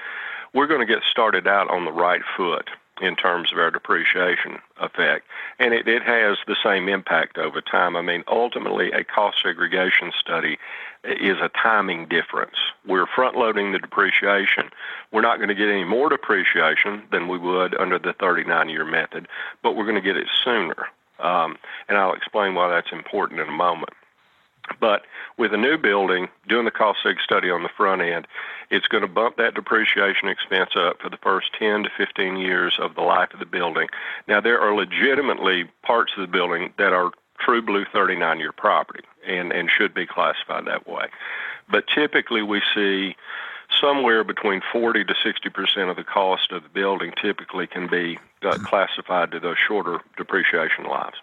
we're 0.55 0.67
going 0.67 0.81
to 0.81 0.87
get 0.87 1.03
started 1.03 1.47
out 1.47 1.69
on 1.71 1.85
the 1.85 1.93
right 1.93 2.23
foot 2.37 2.71
in 3.01 3.17
terms 3.17 3.53
of 3.53 3.59
our 3.59 3.71
depreciation 3.71 4.59
effect. 4.81 5.27
And 5.59 5.75
it, 5.75 5.89
it 5.89 6.03
has 6.03 6.39
the 6.47 6.57
same 6.63 6.89
impact 6.89 7.39
over 7.39 7.61
time. 7.61 7.97
I 7.97 8.03
mean, 8.03 8.25
ultimately, 8.29 8.93
a 8.93 9.05
cost 9.05 9.43
segregation 9.43 10.13
study 10.19 10.59
is 11.05 11.39
a 11.41 11.51
timing 11.51 12.07
difference. 12.09 12.57
We're 12.87 13.07
front 13.07 13.37
loading 13.37 13.73
the 13.73 13.79
depreciation. 13.79 14.71
We're 15.13 15.23
not 15.23 15.37
going 15.37 15.49
to 15.49 15.55
get 15.55 15.69
any 15.69 15.85
more 15.85 16.09
depreciation 16.09 17.03
than 17.11 17.29
we 17.29 17.39
would 17.39 17.79
under 17.79 17.99
the 17.99 18.15
39 18.15 18.69
year 18.69 18.85
method, 18.85 19.29
but 19.63 19.77
we're 19.77 19.85
going 19.85 19.95
to 19.95 20.01
get 20.01 20.17
it 20.17 20.29
sooner. 20.45 20.87
Um, 21.19 21.57
and 21.89 21.99
I'll 21.99 22.15
explain 22.15 22.55
why 22.55 22.69
that's 22.69 22.93
important 22.93 23.41
in 23.41 23.49
a 23.49 23.53
moment. 23.53 23.93
But 24.81 25.03
with 25.37 25.53
a 25.53 25.57
new 25.57 25.79
building, 25.79 26.29
doing 26.49 26.65
the 26.65 26.71
cost 26.71 27.01
seg 27.05 27.21
study 27.23 27.51
on 27.51 27.63
the 27.63 27.69
front 27.77 28.03
end, 28.03 28.27
it's 28.71 28.87
going 28.87 29.03
to 29.03 29.09
bump 29.09 29.37
that 29.37 29.55
depreciation 29.55 30.29
expense 30.29 30.71
up 30.77 31.01
for 31.01 31.09
the 31.09 31.17
first 31.23 31.51
10 31.59 31.85
to 31.85 31.91
15 31.97 32.37
years 32.37 32.77
of 32.81 32.95
the 32.95 33.03
life 33.03 33.33
of 33.33 33.41
the 33.41 33.47
building. 33.47 33.89
Now, 34.27 34.41
there 34.41 34.61
are 34.61 34.75
legitimately 34.75 35.71
parts 35.83 36.13
of 36.17 36.21
the 36.21 36.33
building 36.33 36.73
that 36.79 36.93
are 36.93 37.11
true 37.41 37.63
blue 37.63 37.85
39 37.93 38.41
year 38.41 38.53
property 38.53 39.05
and, 39.27 39.53
and 39.53 39.71
should 39.71 39.95
be 39.95 40.07
classified 40.07 40.67
that 40.67 40.89
way. 40.89 41.07
But 41.71 41.85
typically, 41.95 42.43
we 42.43 42.63
see 42.75 43.17
somewhere 43.81 44.25
between 44.25 44.61
40 44.73 45.05
to 45.05 45.15
60 45.23 45.49
percent 45.51 45.91
of 45.91 45.97
the 45.97 46.05
cost 46.05 46.53
of 46.53 46.63
the 46.63 46.69
building 46.69 47.13
typically 47.21 47.67
can 47.67 47.89
be 47.89 48.19
uh, 48.43 48.59
classified 48.59 49.31
to 49.33 49.41
those 49.41 49.57
shorter 49.67 50.01
depreciation 50.17 50.85
lives. 50.85 51.17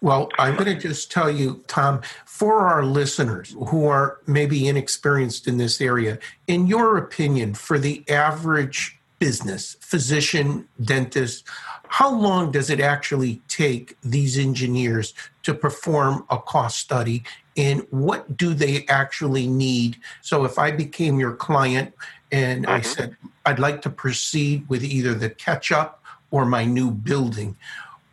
Well, 0.00 0.30
I'm 0.38 0.54
going 0.54 0.74
to 0.74 0.80
just 0.80 1.10
tell 1.10 1.30
you, 1.30 1.62
Tom, 1.66 2.00
for 2.24 2.66
our 2.66 2.84
listeners 2.84 3.54
who 3.68 3.86
are 3.86 4.18
maybe 4.26 4.66
inexperienced 4.66 5.46
in 5.46 5.58
this 5.58 5.80
area, 5.80 6.18
in 6.46 6.66
your 6.66 6.96
opinion, 6.96 7.54
for 7.54 7.78
the 7.78 8.02
average 8.08 8.98
business, 9.18 9.76
physician, 9.80 10.66
dentist, 10.82 11.44
how 11.88 12.10
long 12.10 12.50
does 12.50 12.70
it 12.70 12.80
actually 12.80 13.42
take 13.48 13.96
these 14.02 14.38
engineers 14.38 15.12
to 15.42 15.52
perform 15.54 16.24
a 16.30 16.38
cost 16.38 16.78
study 16.78 17.24
and 17.58 17.84
what 17.90 18.36
do 18.36 18.54
they 18.54 18.86
actually 18.86 19.48
need? 19.48 19.98
So 20.22 20.44
if 20.44 20.58
I 20.58 20.70
became 20.70 21.18
your 21.18 21.34
client 21.34 21.92
and 22.30 22.66
I 22.66 22.80
mm-hmm. 22.80 22.88
said, 22.88 23.16
I'd 23.44 23.58
like 23.58 23.82
to 23.82 23.90
proceed 23.90 24.66
with 24.68 24.84
either 24.84 25.12
the 25.12 25.28
catch 25.28 25.72
up 25.72 26.02
or 26.30 26.46
my 26.46 26.64
new 26.64 26.90
building, 26.90 27.56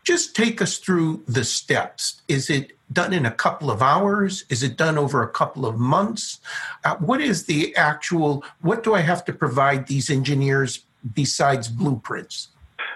just 0.04 0.36
take 0.36 0.62
us 0.62 0.78
through 0.78 1.24
the 1.28 1.44
steps. 1.44 2.22
Is 2.28 2.50
it 2.50 2.72
done 2.92 3.14
in 3.14 3.26
a 3.26 3.32
couple 3.32 3.70
of 3.70 3.82
hours? 3.82 4.46
Is 4.50 4.64
it 4.64 4.78
done 4.78 4.98
over 4.98 5.22
a 5.22 5.30
couple 5.30 5.66
of 5.66 5.80
months? 5.80 6.40
Uh, 6.84 6.96
what 6.98 7.22
is 7.22 7.46
the 7.46 7.76
actual, 7.76 8.44
what 8.62 8.84
do 8.84 8.96
I 8.96 9.02
have 9.02 9.24
to 9.26 9.34
provide 9.34 9.88
these 9.88 10.10
engineers 10.10 10.86
besides 11.14 11.68
blueprints? 11.68 12.50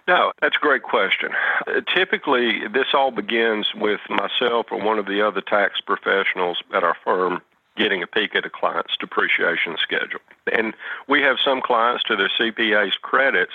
No, 0.10 0.32
that's 0.42 0.56
a 0.56 0.60
great 0.60 0.82
question. 0.82 1.30
Uh, 1.68 1.82
typically, 1.96 2.68
this 2.68 2.88
all 2.96 3.12
begins 3.12 3.68
with 3.76 4.00
myself 4.10 4.66
or 4.72 4.84
one 4.84 4.98
of 4.98 5.06
the 5.06 5.22
other 5.22 5.40
tax 5.40 5.82
professionals 5.82 6.64
at 6.74 6.84
our 6.84 6.98
firm 7.04 7.44
getting 7.78 8.02
a 8.02 8.08
peek 8.08 8.36
at 8.36 8.44
a 8.44 8.50
client's 8.50 8.98
depreciation 9.00 9.78
schedule. 9.80 10.20
And 10.52 10.74
we 11.08 11.22
have 11.22 11.38
some 11.46 11.62
clients 11.62 12.04
to 12.06 12.16
their 12.16 12.32
CPA's 12.40 12.98
credits 13.04 13.52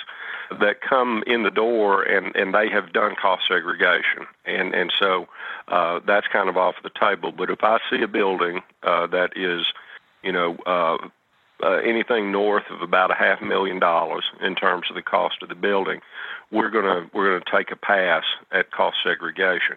that 0.61 0.81
come 0.81 1.25
in 1.27 1.43
the 1.43 1.51
door 1.51 2.05
and, 2.05 2.35
and 2.37 2.55
they 2.55 2.71
have 2.71 2.93
done 2.93 3.17
cost 3.21 3.49
segregation. 3.49 4.29
And, 4.45 4.73
and 4.77 4.93
so 4.97 5.27
uh, 5.67 5.99
that's 6.07 6.29
kind 6.29 6.49
of 6.49 6.57
off 6.57 6.77
the 6.85 6.91
table. 7.01 7.33
But 7.33 7.51
if 7.51 7.65
I 7.65 7.79
see 7.91 8.01
a 8.01 8.09
building 8.09 8.61
uh, 8.85 9.09
that 9.09 9.33
is, 9.35 9.67
you 10.23 10.31
know, 10.31 10.57
uh, 10.67 10.99
uh, 11.63 11.77
anything 11.85 12.33
north 12.33 12.65
of 12.71 12.83
about 12.83 13.11
a 13.11 13.15
half 13.15 13.41
million 13.41 13.79
dollars 13.79 14.25
in 14.41 14.55
terms 14.55 14.87
of 14.91 14.97
the 14.97 15.03
cost 15.03 15.37
of 15.43 15.49
the 15.49 15.55
building, 15.55 16.01
we're 16.51 16.71
gonna 16.71 17.09
we're 17.13 17.39
gonna 17.39 17.51
take 17.51 17.71
a 17.71 17.77
pass 17.77 18.25
at 18.53 18.71
cost 18.71 18.97
segregation. 19.03 19.77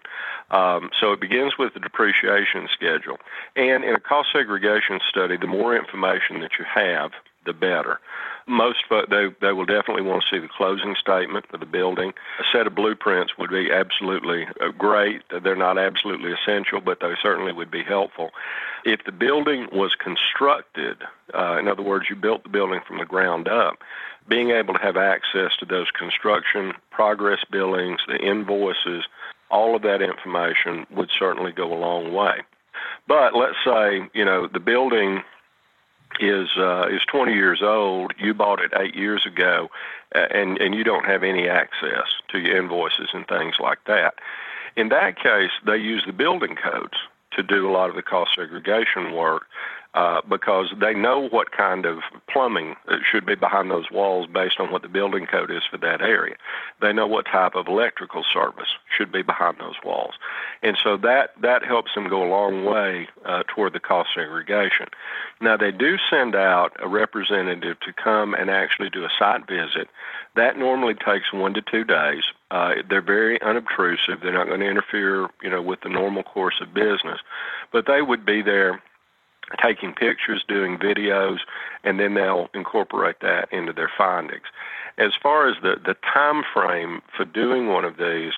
Um, 0.52 0.90
so 1.00 1.12
it 1.12 1.20
begins 1.20 1.54
with 1.58 1.74
the 1.74 1.80
depreciation 1.80 2.68
schedule, 2.74 3.18
and 3.56 3.84
in 3.84 3.96
a 3.96 4.00
cost 4.00 4.30
segregation 4.32 5.00
study, 5.10 5.38
the 5.38 5.48
more 5.48 5.76
information 5.76 6.40
that 6.42 6.52
you 6.60 6.66
have, 6.66 7.12
the 7.48 7.54
better 7.54 8.00
most 8.48 8.84
they 9.10 9.27
they 9.42 9.51
will 9.51 9.66
definitely 9.66 10.01
want 10.01 10.24
to 10.24 10.36
see 10.36 10.39
the 10.39 10.48
closing 10.48 10.96
statement 11.00 11.46
for 11.50 11.58
the 11.58 11.66
building. 11.66 12.13
A 12.39 12.44
set 12.51 12.66
of 12.66 12.75
blueprints 12.75 13.38
would 13.38 13.50
be 13.50 13.70
absolutely 13.72 14.48
uh, 14.62 14.70
great. 14.77 15.22
They're 15.44 15.56
not 15.56 15.77
absolutely 15.77 16.32
essential, 16.32 16.80
but 16.80 17.00
they 17.01 17.13
certainly 17.22 17.51
would 17.51 17.70
be 17.70 17.84
helpful. 17.84 18.32
If 18.86 19.04
the 19.06 19.12
building 19.12 19.68
was 19.72 19.96
constructed, 19.96 21.04
uh, 21.34 21.58
in 21.60 21.68
other 21.68 21.84
words, 21.84 22.06
you 22.10 22.16
built 22.16 22.44
the 22.44 22.50
building 22.50 22.80
from 22.88 23.00
the 23.00 23.06
ground 23.06 23.50
up, 23.50 23.80
being 24.30 24.51
able 24.51 24.74
to 24.74 24.80
have 24.80 24.98
access 24.98 25.56
to 25.60 25.66
those 25.66 25.92
construction 25.92 26.74
progress 26.89 27.39
billings, 27.51 28.00
the 28.08 28.18
invoices, 28.18 29.06
all 29.51 29.75
of 29.75 29.82
that 29.82 30.01
information 30.01 30.86
would 30.92 31.10
certainly 31.18 31.51
go 31.51 31.74
a 31.74 31.75
long 31.75 32.13
way. 32.13 32.42
But 33.08 33.36
let's 33.36 33.58
say, 33.66 34.01
you 34.13 34.25
know, 34.25 34.48
the 34.48 34.60
building 34.60 35.24
is 36.20 36.50
uh, 36.58 36.88
is 36.90 37.02
20 37.12 37.34
years 37.34 37.62
old. 37.62 38.14
You 38.20 38.34
bought 38.34 38.60
it 38.60 38.72
eight 38.78 38.96
years 38.96 39.26
ago, 39.26 39.70
uh, 40.16 40.28
and 40.32 40.58
and 40.60 40.74
you 40.76 40.84
don't 40.84 41.06
have 41.06 41.24
any 41.24 41.48
access 41.48 42.08
to 42.30 42.40
your 42.40 42.58
invoices 42.58 43.10
and 43.14 43.28
things 43.28 43.56
like 43.60 43.80
that. 43.86 44.16
In 44.76 44.90
that 44.90 45.18
case, 45.18 45.52
they 45.66 45.78
use 45.78 46.04
the 46.06 46.14
building 46.14 46.56
codes 46.56 46.98
to 47.32 47.44
do 47.44 47.70
a 47.70 47.72
lot 47.72 47.90
of 47.90 47.96
the 47.96 48.02
cost 48.02 48.32
segregation 48.36 49.14
work 49.14 49.46
uh, 49.98 50.22
because 50.30 50.72
they 50.80 50.94
know 50.94 51.27
what 51.30 51.51
kind 51.51 51.84
of 51.88 51.98
plumbing 52.32 52.75
should 53.10 53.25
be 53.25 53.34
behind 53.34 53.72
those 53.72 53.89
walls 53.92 54.27
based 54.32 54.60
on 54.60 54.72
what 54.72 54.84
the 54.84 54.88
building 54.88 55.25
code 55.25 55.50
is 55.50 55.63
for 55.72 55.77
that 55.80 56.01
area. 56.01 56.36
They 56.82 56.94
know 56.94 57.08
what 57.08 57.25
type 57.25 57.56
of 57.56 57.68
electrical 57.68 58.24
service 58.32 58.68
should 58.96 59.12
be 59.12 59.24
behind 59.24 59.58
those 59.60 59.74
walls, 59.84 60.13
and 60.62 60.77
so 60.84 60.98
that 60.98 61.32
that 61.42 61.66
helps 61.66 61.96
them 61.96 62.10
go 62.10 62.24
a 62.24 62.30
long 62.30 62.63
way 62.63 63.08
uh, 63.25 63.42
toward 63.48 63.74
the 63.74 63.80
cost 63.80 64.10
segregation. 64.13 64.86
Now 65.42 65.58
they 65.58 65.72
do 65.72 65.98
send 66.12 66.36
out 66.36 66.74
a 66.77 66.88
representative 66.88 67.80
to 67.80 67.92
come 67.92 68.36
and 68.36 68.51
actually 68.51 68.92
do 68.92 69.04
a 69.04 69.10
site 69.18 69.48
visit. 69.48 69.88
That 70.36 70.60
normally 70.60 70.94
takes 70.94 71.34
one 71.34 71.56
to 71.56 71.62
two 71.63 71.84
days. 71.84 72.22
Uh, 72.51 72.75
they're 72.88 73.01
very 73.01 73.42
unobtrusive. 73.42 74.20
They're 74.22 74.32
not 74.32 74.46
going 74.46 74.60
to 74.60 74.70
interfere, 74.70 75.27
you 75.42 75.50
know, 75.50 75.63
with 75.63 75.82
the 75.82 75.89
normal 75.89 76.22
course 76.22 76.62
of 76.62 76.72
business, 76.72 77.20
but 77.72 77.88
they 77.88 78.04
would 78.04 78.27
be 78.27 78.44
there 78.44 78.80
taking 79.63 79.94
pictures, 79.94 80.44
doing 80.48 80.77
videos, 80.77 81.38
and 81.84 82.00
then 82.00 82.13
they'll 82.13 82.50
incorporate 82.54 83.18
that 83.22 83.51
into 83.51 83.74
their 83.74 83.92
findings. 83.98 84.46
As 84.98 85.12
far 85.22 85.48
as 85.48 85.56
the, 85.62 85.75
the 85.84 85.96
time 86.13 86.44
frame 86.54 87.01
for 87.16 87.25
doing 87.25 87.68
one 87.68 87.86
of 87.86 87.98
these, 87.98 88.34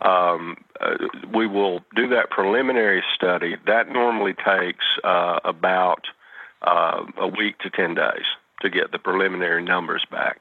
um, 0.00 0.56
uh, 0.80 0.94
we 1.32 1.46
will 1.46 1.80
do 1.94 2.08
that 2.08 2.30
preliminary 2.30 3.02
study. 3.14 3.56
That 3.66 3.88
normally 3.88 4.34
takes 4.34 4.84
uh, 5.02 5.40
about 5.44 6.06
uh, 6.62 7.04
a 7.18 7.28
week 7.28 7.58
to 7.60 7.70
10 7.70 7.94
days 7.94 8.24
to 8.62 8.70
get 8.70 8.92
the 8.92 8.98
preliminary 8.98 9.62
numbers 9.62 10.04
back. 10.10 10.40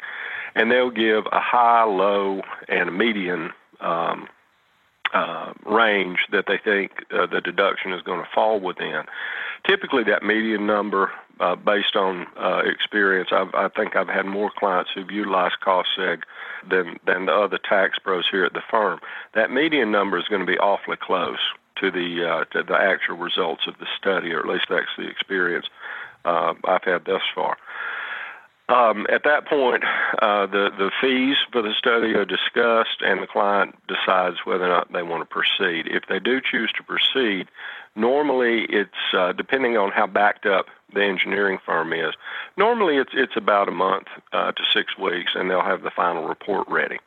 And 0.55 0.71
they'll 0.71 0.91
give 0.91 1.25
a 1.31 1.39
high, 1.39 1.83
low, 1.83 2.41
and 2.67 2.89
a 2.89 2.91
median 2.91 3.51
um, 3.81 4.27
uh, 5.13 5.53
range 5.65 6.19
that 6.31 6.45
they 6.47 6.57
think 6.63 6.91
uh, 7.11 7.25
the 7.25 7.41
deduction 7.41 7.93
is 7.93 8.01
going 8.01 8.19
to 8.19 8.29
fall 8.33 8.59
within 8.59 9.03
typically 9.67 10.03
that 10.03 10.23
median 10.23 10.65
number, 10.65 11.11
uh, 11.39 11.55
based 11.55 11.95
on 11.95 12.27
uh, 12.37 12.61
experience, 12.65 13.29
I've, 13.31 13.53
I 13.53 13.69
think 13.69 13.95
I've 13.95 14.07
had 14.07 14.25
more 14.25 14.51
clients 14.55 14.91
who've 14.93 15.09
utilized 15.11 15.59
cost 15.61 15.89
seg 15.97 16.23
than 16.69 16.99
than 17.05 17.25
the 17.25 17.33
other 17.33 17.57
tax 17.57 17.97
pros 17.99 18.25
here 18.29 18.45
at 18.45 18.53
the 18.53 18.61
firm. 18.69 18.99
That 19.33 19.51
median 19.51 19.91
number 19.91 20.17
is 20.17 20.27
going 20.27 20.41
to 20.41 20.47
be 20.47 20.59
awfully 20.59 20.97
close 21.01 21.39
to 21.81 21.91
the 21.91 22.25
uh, 22.25 22.45
to 22.53 22.63
the 22.63 22.75
actual 22.75 23.17
results 23.17 23.63
of 23.67 23.77
the 23.79 23.87
study, 23.97 24.31
or 24.31 24.39
at 24.39 24.47
least 24.47 24.65
that's 24.69 24.85
the 24.97 25.07
experience 25.07 25.65
uh, 26.25 26.53
I've 26.65 26.83
had 26.83 27.05
thus 27.05 27.23
far. 27.33 27.57
Um, 28.69 29.05
at 29.09 29.23
that 29.25 29.45
point, 29.45 29.83
uh, 30.21 30.45
the 30.45 30.69
the 30.77 30.89
fees 31.01 31.35
for 31.51 31.61
the 31.61 31.73
study 31.77 32.13
are 32.13 32.25
discussed, 32.25 33.01
and 33.01 33.21
the 33.21 33.27
client 33.27 33.75
decides 33.87 34.37
whether 34.45 34.65
or 34.65 34.69
not 34.69 34.93
they 34.93 35.03
want 35.03 35.21
to 35.21 35.25
proceed. 35.25 35.87
If 35.87 36.03
they 36.07 36.19
do 36.19 36.39
choose 36.39 36.71
to 36.77 36.83
proceed, 36.83 37.49
normally 37.95 38.65
it's 38.69 39.13
uh, 39.13 39.33
depending 39.33 39.77
on 39.77 39.91
how 39.91 40.07
backed 40.07 40.45
up 40.45 40.67
the 40.93 41.03
engineering 41.03 41.59
firm 41.65 41.91
is. 41.91 42.13
Normally, 42.55 42.97
it's 42.97 43.11
it's 43.13 43.35
about 43.35 43.67
a 43.67 43.71
month 43.71 44.07
uh, 44.31 44.53
to 44.53 44.63
six 44.73 44.97
weeks, 44.97 45.33
and 45.35 45.49
they'll 45.49 45.61
have 45.61 45.83
the 45.83 45.91
final 45.91 46.27
report 46.27 46.67
ready 46.69 46.99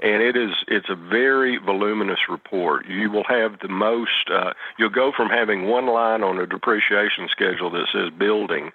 and 0.00 0.22
it 0.22 0.36
is 0.36 0.50
it's 0.68 0.88
a 0.88 0.94
very 0.94 1.58
voluminous 1.58 2.28
report. 2.28 2.86
You 2.86 3.10
will 3.10 3.24
have 3.24 3.60
the 3.60 3.68
most. 3.68 4.30
Uh, 4.32 4.52
you'll 4.78 4.90
go 4.90 5.12
from 5.16 5.28
having 5.28 5.68
one 5.68 5.86
line 5.86 6.22
on 6.22 6.38
a 6.38 6.46
depreciation 6.46 7.28
schedule 7.30 7.70
that 7.70 7.86
says 7.92 8.10
building 8.16 8.70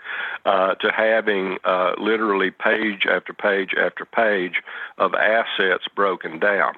uh, 0.46 0.76
to 0.76 0.92
having 0.92 1.58
uh, 1.64 1.94
literally 1.98 2.52
page 2.52 3.06
after 3.10 3.34
page 3.34 3.72
after 3.78 4.06
page 4.06 4.62
of 4.98 5.14
assets 5.14 5.86
broken 5.96 6.40
down. 6.40 6.74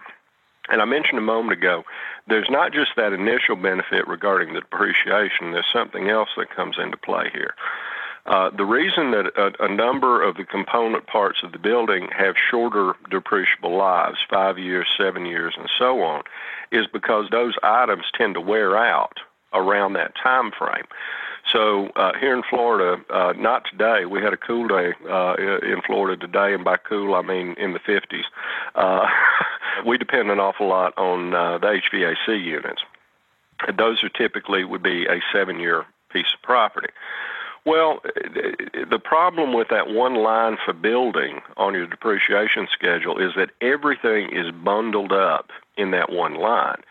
And 0.69 0.81
I 0.81 0.85
mentioned 0.85 1.17
a 1.17 1.21
moment 1.21 1.57
ago, 1.57 1.83
there's 2.27 2.49
not 2.49 2.71
just 2.71 2.91
that 2.95 3.13
initial 3.13 3.55
benefit 3.55 4.07
regarding 4.07 4.53
the 4.53 4.61
depreciation. 4.61 5.51
There's 5.51 5.65
something 5.73 6.09
else 6.09 6.29
that 6.37 6.55
comes 6.55 6.77
into 6.81 6.97
play 6.97 7.29
here. 7.33 7.55
Uh, 8.25 8.51
the 8.55 8.65
reason 8.65 9.11
that 9.11 9.31
a, 9.35 9.65
a, 9.65 9.75
number 9.75 10.21
of 10.21 10.37
the 10.37 10.43
component 10.43 11.07
parts 11.07 11.39
of 11.43 11.51
the 11.51 11.57
building 11.57 12.07
have 12.15 12.35
shorter 12.51 12.93
depreciable 13.09 13.75
lives, 13.75 14.19
five 14.29 14.59
years, 14.59 14.87
seven 14.95 15.25
years, 15.25 15.55
and 15.57 15.69
so 15.79 16.01
on, 16.03 16.21
is 16.71 16.85
because 16.93 17.25
those 17.31 17.55
items 17.63 18.03
tend 18.15 18.35
to 18.35 18.41
wear 18.41 18.77
out 18.77 19.17
around 19.53 19.93
that 19.93 20.13
time 20.21 20.51
frame. 20.51 20.85
So 21.51 21.87
uh, 21.95 22.11
here 22.19 22.35
in 22.35 22.43
Florida, 22.49 23.03
uh, 23.09 23.33
not 23.33 23.65
today. 23.69 24.05
We 24.05 24.21
had 24.21 24.33
a 24.33 24.37
cool 24.37 24.67
day 24.67 24.93
uh, 25.09 25.35
in 25.63 25.81
Florida 25.85 26.15
today, 26.15 26.53
and 26.53 26.63
by 26.63 26.77
cool 26.77 27.15
I 27.15 27.21
mean 27.23 27.55
in 27.57 27.73
the 27.73 27.79
50s. 27.79 28.23
Uh, 28.75 29.07
we 29.85 29.97
depend 29.97 30.29
an 30.29 30.39
awful 30.39 30.67
lot 30.67 30.97
on 30.97 31.33
uh, 31.33 31.57
the 31.57 31.81
HVAC 31.91 32.43
units. 32.43 32.83
Those 33.77 34.03
are 34.03 34.09
typically 34.09 34.63
would 34.63 34.83
be 34.83 35.05
a 35.05 35.21
seven-year 35.33 35.85
piece 36.11 36.33
of 36.33 36.41
property. 36.41 36.89
Well, 37.63 37.99
the 38.03 38.99
problem 38.99 39.53
with 39.53 39.67
that 39.69 39.87
one 39.89 40.15
line 40.15 40.57
for 40.65 40.73
building 40.73 41.41
on 41.57 41.75
your 41.75 41.85
depreciation 41.85 42.67
schedule 42.71 43.19
is 43.19 43.33
that 43.35 43.51
everything 43.61 44.35
is 44.35 44.51
bundled 44.51 45.11
up 45.11 45.51
in 45.77 45.91
that 45.91 46.11
one 46.11 46.35
line. 46.35 46.81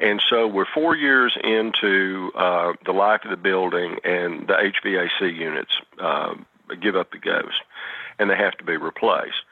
And 0.00 0.22
so 0.28 0.46
we're 0.46 0.66
four 0.72 0.96
years 0.96 1.36
into 1.44 2.32
uh, 2.34 2.72
the 2.84 2.92
life 2.92 3.20
of 3.24 3.30
the 3.30 3.36
building, 3.36 3.98
and 4.02 4.46
the 4.48 4.54
HVAC 4.54 5.36
units 5.36 5.76
uh, 6.00 6.34
give 6.80 6.96
up 6.96 7.12
the 7.12 7.18
ghost, 7.18 7.60
and 8.18 8.30
they 8.30 8.36
have 8.36 8.56
to 8.58 8.64
be 8.64 8.76
replaced. 8.76 9.42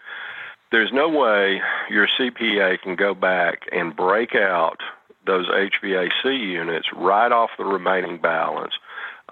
There's 0.73 0.93
no 0.93 1.09
way 1.09 1.61
your 1.91 2.09
CPA 2.09 2.81
can 2.81 2.97
go 2.97 3.15
back 3.15 3.69
and 3.73 3.95
break 3.95 4.35
out 4.35 4.79
those 5.27 5.47
HVAC 5.49 6.25
units 6.25 6.89
right 6.97 7.31
off 7.31 7.51
the 7.59 7.65
remaining 7.65 8.19
balance 8.19 8.73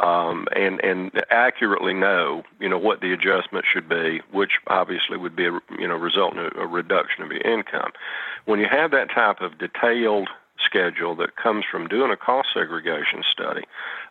um, 0.01 0.47
and 0.55 0.83
and 0.83 1.11
accurately 1.31 1.95
know 1.95 2.43
you 2.59 2.69
know 2.69 2.79
what 2.79 3.01
the 3.01 3.13
adjustment 3.13 3.65
should 3.71 3.89
be, 3.89 4.21
which 4.33 4.53
obviously 4.67 5.17
would 5.17 5.37
be 5.37 5.47
a, 5.47 5.53
you 5.79 5.87
know 5.87 5.97
result 5.97 6.35
in 6.35 6.39
a, 6.39 6.63
a 6.63 6.67
reduction 6.67 7.23
of 7.23 7.31
your 7.31 7.43
income. 7.43 7.93
When 8.47 8.61
you 8.61 8.67
have 8.71 8.91
that 8.93 9.11
type 9.11 9.41
of 9.41 9.59
detailed 9.59 10.29
schedule 10.65 11.15
that 11.17 11.37
comes 11.37 11.65
from 11.71 11.89
doing 11.89 12.11
a 12.11 12.17
cost 12.17 12.49
segregation 12.53 13.23
study, 13.31 13.65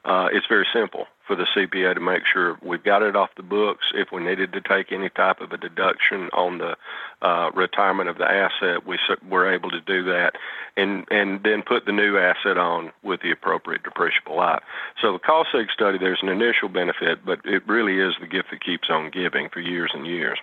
uh, 0.06 0.30
it's 0.32 0.48
very 0.48 0.68
simple 0.74 1.08
for 1.30 1.36
the 1.36 1.46
CPA 1.56 1.94
to 1.94 2.00
make 2.00 2.24
sure 2.26 2.58
we've 2.64 2.84
got 2.84 3.04
it 3.04 3.16
off 3.16 3.30
the 3.38 3.44
books. 3.44 3.86
If 3.94 4.12
we 4.12 4.20
needed 4.24 4.52
to 4.54 4.62
take 4.62 4.92
any 4.92 5.10
type 5.10 5.42
of 5.42 5.52
a 5.52 5.58
deduction 5.58 6.28
on 6.34 6.58
the 6.58 6.76
uh, 7.22 7.52
retirement 7.54 8.10
of 8.10 8.18
the 8.18 8.26
asset, 8.26 8.88
we 8.88 8.98
we're 9.30 9.54
able 9.54 9.70
to 9.70 9.80
do 9.80 10.04
that, 10.06 10.32
and 10.76 11.06
and 11.12 11.44
then 11.44 11.62
put 11.62 11.86
the 11.86 11.92
new 11.92 12.18
asset 12.18 12.58
on 12.58 12.92
with 13.04 13.22
the 13.22 13.30
appropriate 13.30 13.84
depreciable 13.84 14.36
life. 14.36 14.64
So 15.00 15.14
the 15.14 15.20
cost 15.20 15.50
seg 15.54 15.70
study, 15.70 16.00
there's 16.00 16.24
an 16.24 16.30
initial 16.30 16.68
benefit, 16.68 17.24
but 17.24 17.42
it 17.46 17.62
really 17.68 18.00
is 18.00 18.16
the 18.20 18.28
gift 18.28 18.50
that 18.50 18.64
keeps 18.66 18.90
on 18.90 19.12
giving 19.12 19.50
for 19.50 19.60
years 19.60 19.92
and 19.94 20.08
years. 20.08 20.40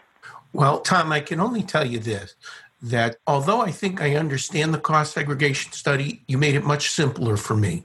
Well, 0.53 0.81
Tom, 0.81 1.11
I 1.11 1.21
can 1.21 1.41
only 1.41 1.65
tell 1.65 1.85
you 1.85 1.99
this 1.99 2.37
that 2.83 3.17
although 3.27 3.63
I 3.63 3.71
think 3.71 4.01
I 4.01 4.17
understand 4.17 4.73
the 4.75 4.79
cost 4.79 5.15
segregation 5.15 5.73
study, 5.73 6.23
you 6.29 6.39
made 6.39 6.55
it 6.55 6.65
much 6.65 6.91
simpler 6.91 7.37
for 7.37 7.57
me. 7.57 7.85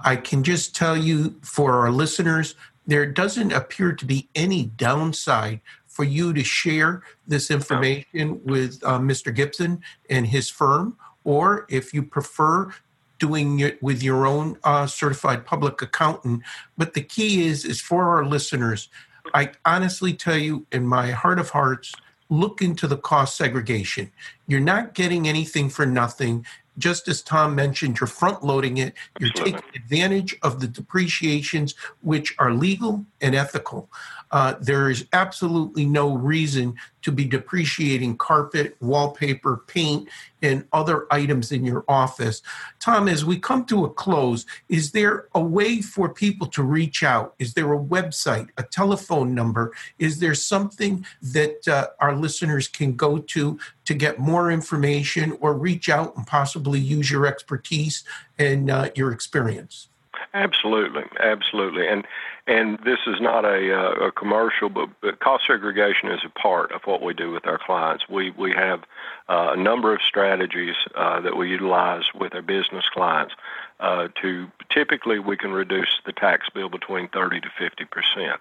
I 0.00 0.16
can 0.16 0.44
just 0.44 0.76
tell 0.76 0.96
you 0.96 1.38
for 1.42 1.74
our 1.80 1.90
listeners, 1.90 2.54
there 2.86 3.06
doesn't 3.06 3.52
appear 3.52 3.92
to 3.92 4.04
be 4.06 4.28
any 4.34 4.66
downside 4.66 5.60
for 5.86 6.04
you 6.04 6.32
to 6.32 6.44
share 6.44 7.02
this 7.26 7.50
information 7.50 8.40
with 8.44 8.80
uh, 8.84 8.98
Mr. 8.98 9.34
Gibson 9.34 9.82
and 10.08 10.26
his 10.26 10.48
firm, 10.48 10.96
or 11.24 11.66
if 11.68 11.92
you 11.92 12.02
prefer, 12.02 12.72
doing 13.18 13.58
it 13.58 13.82
with 13.82 14.02
your 14.02 14.26
own 14.26 14.56
uh, 14.62 14.86
certified 14.86 15.44
public 15.44 15.82
accountant. 15.82 16.42
But 16.76 16.94
the 16.94 17.02
key 17.02 17.46
is, 17.46 17.64
is 17.64 17.80
for 17.80 18.08
our 18.10 18.24
listeners, 18.24 18.88
I 19.34 19.50
honestly 19.64 20.12
tell 20.14 20.38
you, 20.38 20.66
in 20.72 20.86
my 20.86 21.10
heart 21.10 21.38
of 21.38 21.50
hearts, 21.50 21.92
look 22.30 22.60
into 22.62 22.86
the 22.86 22.96
cost 22.96 23.36
segregation. 23.36 24.10
You're 24.46 24.60
not 24.60 24.94
getting 24.94 25.28
anything 25.28 25.70
for 25.70 25.86
nothing. 25.86 26.44
Just 26.76 27.08
as 27.08 27.22
Tom 27.22 27.54
mentioned, 27.54 27.98
you're 27.98 28.06
front 28.06 28.44
loading 28.44 28.76
it. 28.76 28.94
You're 29.18 29.30
taking 29.30 29.62
advantage 29.74 30.36
of 30.42 30.60
the 30.60 30.68
depreciations, 30.68 31.74
which 32.02 32.34
are 32.38 32.52
legal 32.52 33.04
and 33.20 33.34
ethical. 33.34 33.90
Uh, 34.30 34.54
there 34.60 34.90
is 34.90 35.06
absolutely 35.12 35.86
no 35.86 36.14
reason 36.14 36.76
to 37.08 37.12
be 37.12 37.24
depreciating 37.24 38.18
carpet, 38.18 38.76
wallpaper, 38.80 39.62
paint, 39.66 40.06
and 40.42 40.66
other 40.74 41.06
items 41.10 41.50
in 41.50 41.64
your 41.64 41.82
office. 41.88 42.42
Tom, 42.80 43.08
as 43.08 43.24
we 43.24 43.38
come 43.38 43.64
to 43.64 43.86
a 43.86 43.90
close, 43.90 44.44
is 44.68 44.92
there 44.92 45.26
a 45.34 45.40
way 45.40 45.80
for 45.80 46.10
people 46.10 46.46
to 46.48 46.62
reach 46.62 47.02
out? 47.02 47.34
Is 47.38 47.54
there 47.54 47.72
a 47.72 47.78
website, 47.78 48.48
a 48.58 48.62
telephone 48.62 49.34
number? 49.34 49.72
Is 49.98 50.20
there 50.20 50.34
something 50.34 51.06
that 51.22 51.66
uh, 51.66 51.86
our 51.98 52.14
listeners 52.14 52.68
can 52.68 52.94
go 52.94 53.16
to 53.18 53.58
to 53.86 53.94
get 53.94 54.18
more 54.18 54.50
information 54.50 55.38
or 55.40 55.54
reach 55.54 55.88
out 55.88 56.14
and 56.14 56.26
possibly 56.26 56.78
use 56.78 57.10
your 57.10 57.26
expertise 57.26 58.04
and 58.38 58.70
uh, 58.70 58.90
your 58.94 59.12
experience? 59.12 59.88
Absolutely, 60.34 61.04
absolutely, 61.20 61.88
and 61.88 62.06
and 62.48 62.78
this 62.78 62.98
is 63.06 63.20
not 63.20 63.44
a, 63.44 63.74
uh, 63.74 64.06
a 64.06 64.12
commercial, 64.12 64.70
but, 64.70 64.88
but, 65.02 65.20
cost 65.20 65.44
segregation 65.46 66.08
is 66.08 66.20
a 66.24 66.30
part 66.30 66.72
of 66.72 66.80
what 66.86 67.02
we 67.02 67.12
do 67.12 67.30
with 67.30 67.46
our 67.46 67.58
clients. 67.58 68.08
We 68.08 68.30
we 68.30 68.52
have 68.52 68.80
uh, 69.28 69.52
a 69.52 69.56
number 69.56 69.94
of 69.94 70.00
strategies 70.00 70.74
uh, 70.94 71.20
that 71.20 71.36
we 71.36 71.50
utilize 71.50 72.04
with 72.14 72.34
our 72.34 72.42
business 72.42 72.88
clients. 72.88 73.34
Uh, 73.80 74.08
to 74.22 74.50
typically, 74.70 75.18
we 75.18 75.36
can 75.36 75.52
reduce 75.52 76.00
the 76.06 76.12
tax 76.12 76.48
bill 76.48 76.70
between 76.70 77.08
30 77.08 77.40
to 77.42 77.48
50 77.58 77.84
percent. 77.84 78.40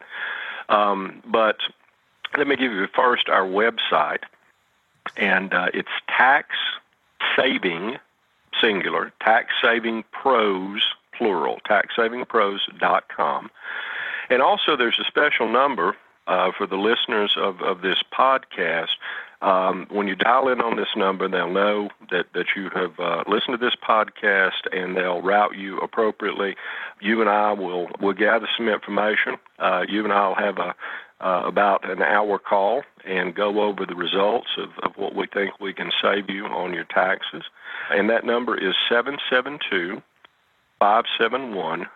Um, 0.70 1.22
but 1.26 1.58
let 2.38 2.48
me 2.48 2.56
give 2.56 2.72
you 2.72 2.88
first 2.96 3.28
our 3.28 3.46
website, 3.46 4.24
and 5.18 5.54
uh, 5.54 5.68
it's 5.74 5.90
tax 6.08 6.56
saving 7.36 7.98
singular 8.62 9.12
tax 9.20 9.54
saving 9.62 10.04
pros 10.12 10.82
plural 11.18 11.60
taxsavingpros.com 11.70 13.50
and 14.30 14.42
also, 14.42 14.76
there's 14.76 15.00
a 15.00 15.06
special 15.06 15.50
number 15.50 15.96
uh, 16.28 16.52
for 16.58 16.68
the 16.68 16.76
listeners 16.76 17.34
of, 17.38 17.62
of 17.62 17.82
this 17.82 18.04
podcast. 18.18 18.90
Um, 19.42 19.86
when 19.90 20.08
you 20.08 20.16
dial 20.16 20.50
in 20.50 20.62
on 20.62 20.78
this 20.78 20.96
number, 20.96 21.28
they'll 21.30 21.52
know 21.52 21.90
that, 22.10 22.26
that 22.34 22.48
you 22.56 22.70
have 22.74 23.00
uh, 23.00 23.24
listened 23.28 23.60
to 23.60 23.64
this 23.64 23.76
podcast 23.76 24.66
and 24.72 24.98
they'll 24.98 25.22
route 25.22 25.56
you 25.56 25.78
appropriately. 25.78 26.56
You 27.02 27.22
and 27.22 27.30
I 27.30 27.54
will 27.54 27.88
will 28.02 28.14
gather 28.14 28.48
some 28.58 28.68
information. 28.68 29.38
Uh, 29.60 29.86
you 29.88 30.04
and 30.04 30.12
I 30.12 30.28
will 30.28 30.36
have 30.36 30.58
a 30.58 30.76
uh, 31.20 31.44
about 31.46 31.90
an 31.90 32.02
hour 32.02 32.38
call 32.38 32.84
and 33.06 33.34
go 33.34 33.62
over 33.62 33.86
the 33.86 33.96
results 33.96 34.50
of, 34.58 34.70
of 34.84 34.96
what 34.98 35.16
we 35.16 35.26
think 35.28 35.60
we 35.60 35.74
can 35.74 35.92
save 36.02 36.30
you 36.30 36.46
on 36.46 36.74
your 36.74 36.84
taxes. 36.84 37.44
And 37.90 38.10
that 38.10 38.26
number 38.26 38.56
is 38.56 38.76
772 38.90 40.02
571 40.80 41.88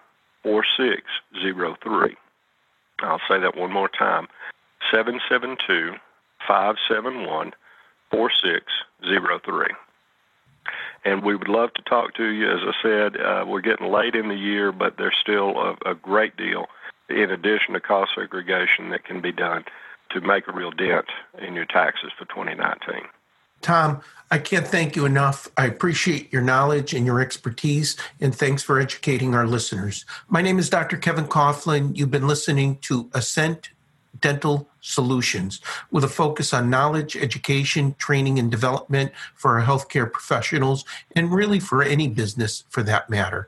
4603. 0.44 2.18
I'll 3.04 3.22
say 3.30 3.40
that 3.40 3.58
one 3.58 3.72
more 3.72 3.90
time 3.90 4.28
772 4.92 5.96
571 6.48 7.54
4603. 8.10 9.66
And 11.04 11.24
we 11.24 11.36
would 11.36 11.48
love 11.48 11.74
to 11.74 11.82
talk 11.84 12.14
to 12.16 12.26
you. 12.26 12.50
As 12.52 12.60
I 12.62 12.74
said, 12.84 13.20
uh, 13.20 13.46
we're 13.48 13.62
getting 13.62 13.92
late 13.92 14.16
in 14.16 14.28
the 14.28 14.36
year, 14.36 14.72
but 14.72 14.98
there's 14.98 15.18
still 15.20 15.58
a, 15.58 15.92
a 15.92 15.96
great 15.96 16.38
deal, 16.38 16.68
in 17.10 17.32
addition 17.32 17.74
to 17.74 17.80
cost 17.80 18.12
segregation, 18.16 18.90
that 18.90 19.04
can 19.04 19.22
be 19.22 19.32
done 19.32 19.66
to 20.12 20.22
make 20.22 20.48
a 20.48 20.52
real 20.52 20.72
dent 20.72 21.08
in 21.40 21.56
your 21.56 21.66
taxes 21.66 22.12
for 22.18 22.26
2019. 22.26 23.04
Tom, 23.62 24.02
I 24.30 24.38
can't 24.38 24.66
thank 24.66 24.96
you 24.96 25.06
enough. 25.06 25.50
I 25.58 25.66
appreciate 25.66 26.32
your 26.32 26.42
knowledge 26.42 26.94
and 26.94 27.06
your 27.06 27.20
expertise, 27.20 27.98
and 28.22 28.34
thanks 28.34 28.64
for 28.64 28.80
educating 28.80 29.36
our 29.36 29.46
listeners. 29.46 30.06
My 30.30 30.42
name 30.42 30.58
is 30.58 30.70
Dr. 30.70 30.98
Kevin 30.98 31.28
Coughlin. 31.28 31.98
You've 31.98 32.12
been 32.12 32.28
listening 32.28 32.78
to 32.84 33.10
Ascent 33.14 33.72
Dental 34.20 34.68
Solutions 34.84 35.62
with 35.92 36.04
a 36.04 36.08
focus 36.08 36.54
on 36.54 36.70
knowledge, 36.70 37.16
education, 37.16 37.96
training, 38.00 38.40
and 38.40 38.50
development 38.50 39.12
for 39.36 39.60
our 39.60 39.66
healthcare 39.66 40.12
professionals 40.12 40.86
and 41.16 41.32
really 41.32 41.60
for 41.60 41.84
any 41.84 42.08
business 42.08 42.64
for 42.70 42.82
that 42.82 43.10
matter. 43.10 43.48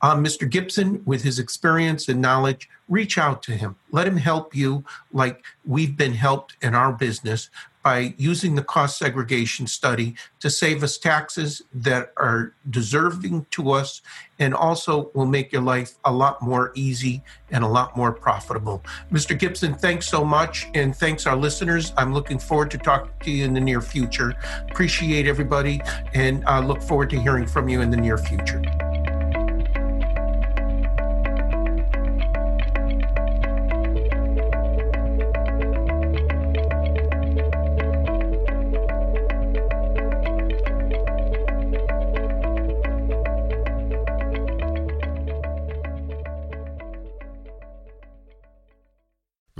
Um, 0.00 0.24
Mr. 0.24 0.48
Gibson, 0.48 1.02
with 1.04 1.22
his 1.22 1.38
experience 1.38 2.08
and 2.08 2.20
knowledge, 2.22 2.68
reach 2.88 3.18
out 3.18 3.42
to 3.42 3.52
him. 3.52 3.76
Let 3.90 4.06
him 4.06 4.16
help 4.16 4.54
you 4.54 4.84
like 5.12 5.44
we've 5.64 5.96
been 5.96 6.14
helped 6.14 6.56
in 6.62 6.74
our 6.74 6.92
business 6.92 7.50
by 7.82 8.14
using 8.18 8.54
the 8.54 8.62
cost 8.62 8.98
segregation 8.98 9.66
study 9.66 10.14
to 10.38 10.50
save 10.50 10.82
us 10.82 10.98
taxes 10.98 11.62
that 11.72 12.12
are 12.16 12.52
deserving 12.68 13.46
to 13.50 13.70
us 13.70 14.02
and 14.38 14.54
also 14.54 15.10
will 15.14 15.26
make 15.26 15.52
your 15.52 15.62
life 15.62 15.94
a 16.04 16.12
lot 16.12 16.42
more 16.42 16.72
easy 16.74 17.22
and 17.50 17.64
a 17.64 17.68
lot 17.68 17.96
more 17.96 18.12
profitable. 18.12 18.82
Mr. 19.10 19.38
Gibson, 19.38 19.74
thanks 19.74 20.06
so 20.06 20.24
much 20.24 20.66
and 20.74 20.94
thanks 20.94 21.26
our 21.26 21.36
listeners. 21.36 21.92
I'm 21.96 22.12
looking 22.12 22.38
forward 22.38 22.70
to 22.72 22.78
talking 22.78 23.10
to 23.20 23.30
you 23.30 23.44
in 23.44 23.52
the 23.52 23.60
near 23.60 23.80
future. 23.80 24.34
Appreciate 24.70 25.26
everybody 25.26 25.80
and 26.14 26.44
I 26.46 26.60
look 26.60 26.82
forward 26.82 27.10
to 27.10 27.20
hearing 27.20 27.46
from 27.46 27.68
you 27.68 27.80
in 27.80 27.90
the 27.90 27.96
near 27.96 28.18
future. 28.18 28.62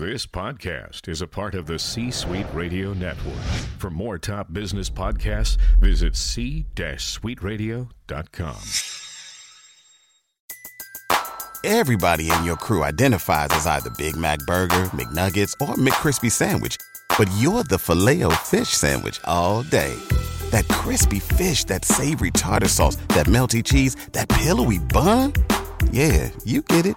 This 0.01 0.25
podcast 0.25 1.09
is 1.09 1.21
a 1.21 1.27
part 1.27 1.55
of 1.55 1.67
the 1.67 1.79
C 1.79 2.11
Suite 2.11 2.47
Radio 2.55 2.95
Network. 2.95 3.37
For 3.77 3.91
more 3.91 4.17
top 4.17 4.51
business 4.51 4.89
podcasts, 4.89 5.59
visit 5.79 6.17
c-suiteradio.com. 6.17 8.57
Everybody 11.63 12.31
in 12.31 12.45
your 12.45 12.57
crew 12.57 12.83
identifies 12.83 13.49
as 13.51 13.67
either 13.67 13.91
Big 13.99 14.17
Mac 14.17 14.39
Burger, 14.47 14.85
McNuggets, 14.95 15.53
or 15.61 15.75
McCrispy 15.75 16.33
Sandwich, 16.33 16.79
but 17.19 17.31
you're 17.37 17.65
the 17.65 17.79
filet 17.79 18.23
fish 18.37 18.71
Sandwich 18.71 19.21
all 19.25 19.65
day. 19.65 19.95
That 20.49 20.67
crispy 20.69 21.19
fish, 21.19 21.65
that 21.65 21.85
savory 21.85 22.31
tartar 22.31 22.69
sauce, 22.69 22.97
that 23.09 23.27
melty 23.27 23.63
cheese, 23.63 23.97
that 24.13 24.31
pillowy 24.31 24.79
bun. 24.79 25.35
Yeah, 25.93 26.31
you 26.47 26.63
get 26.63 26.87
it 26.87 26.97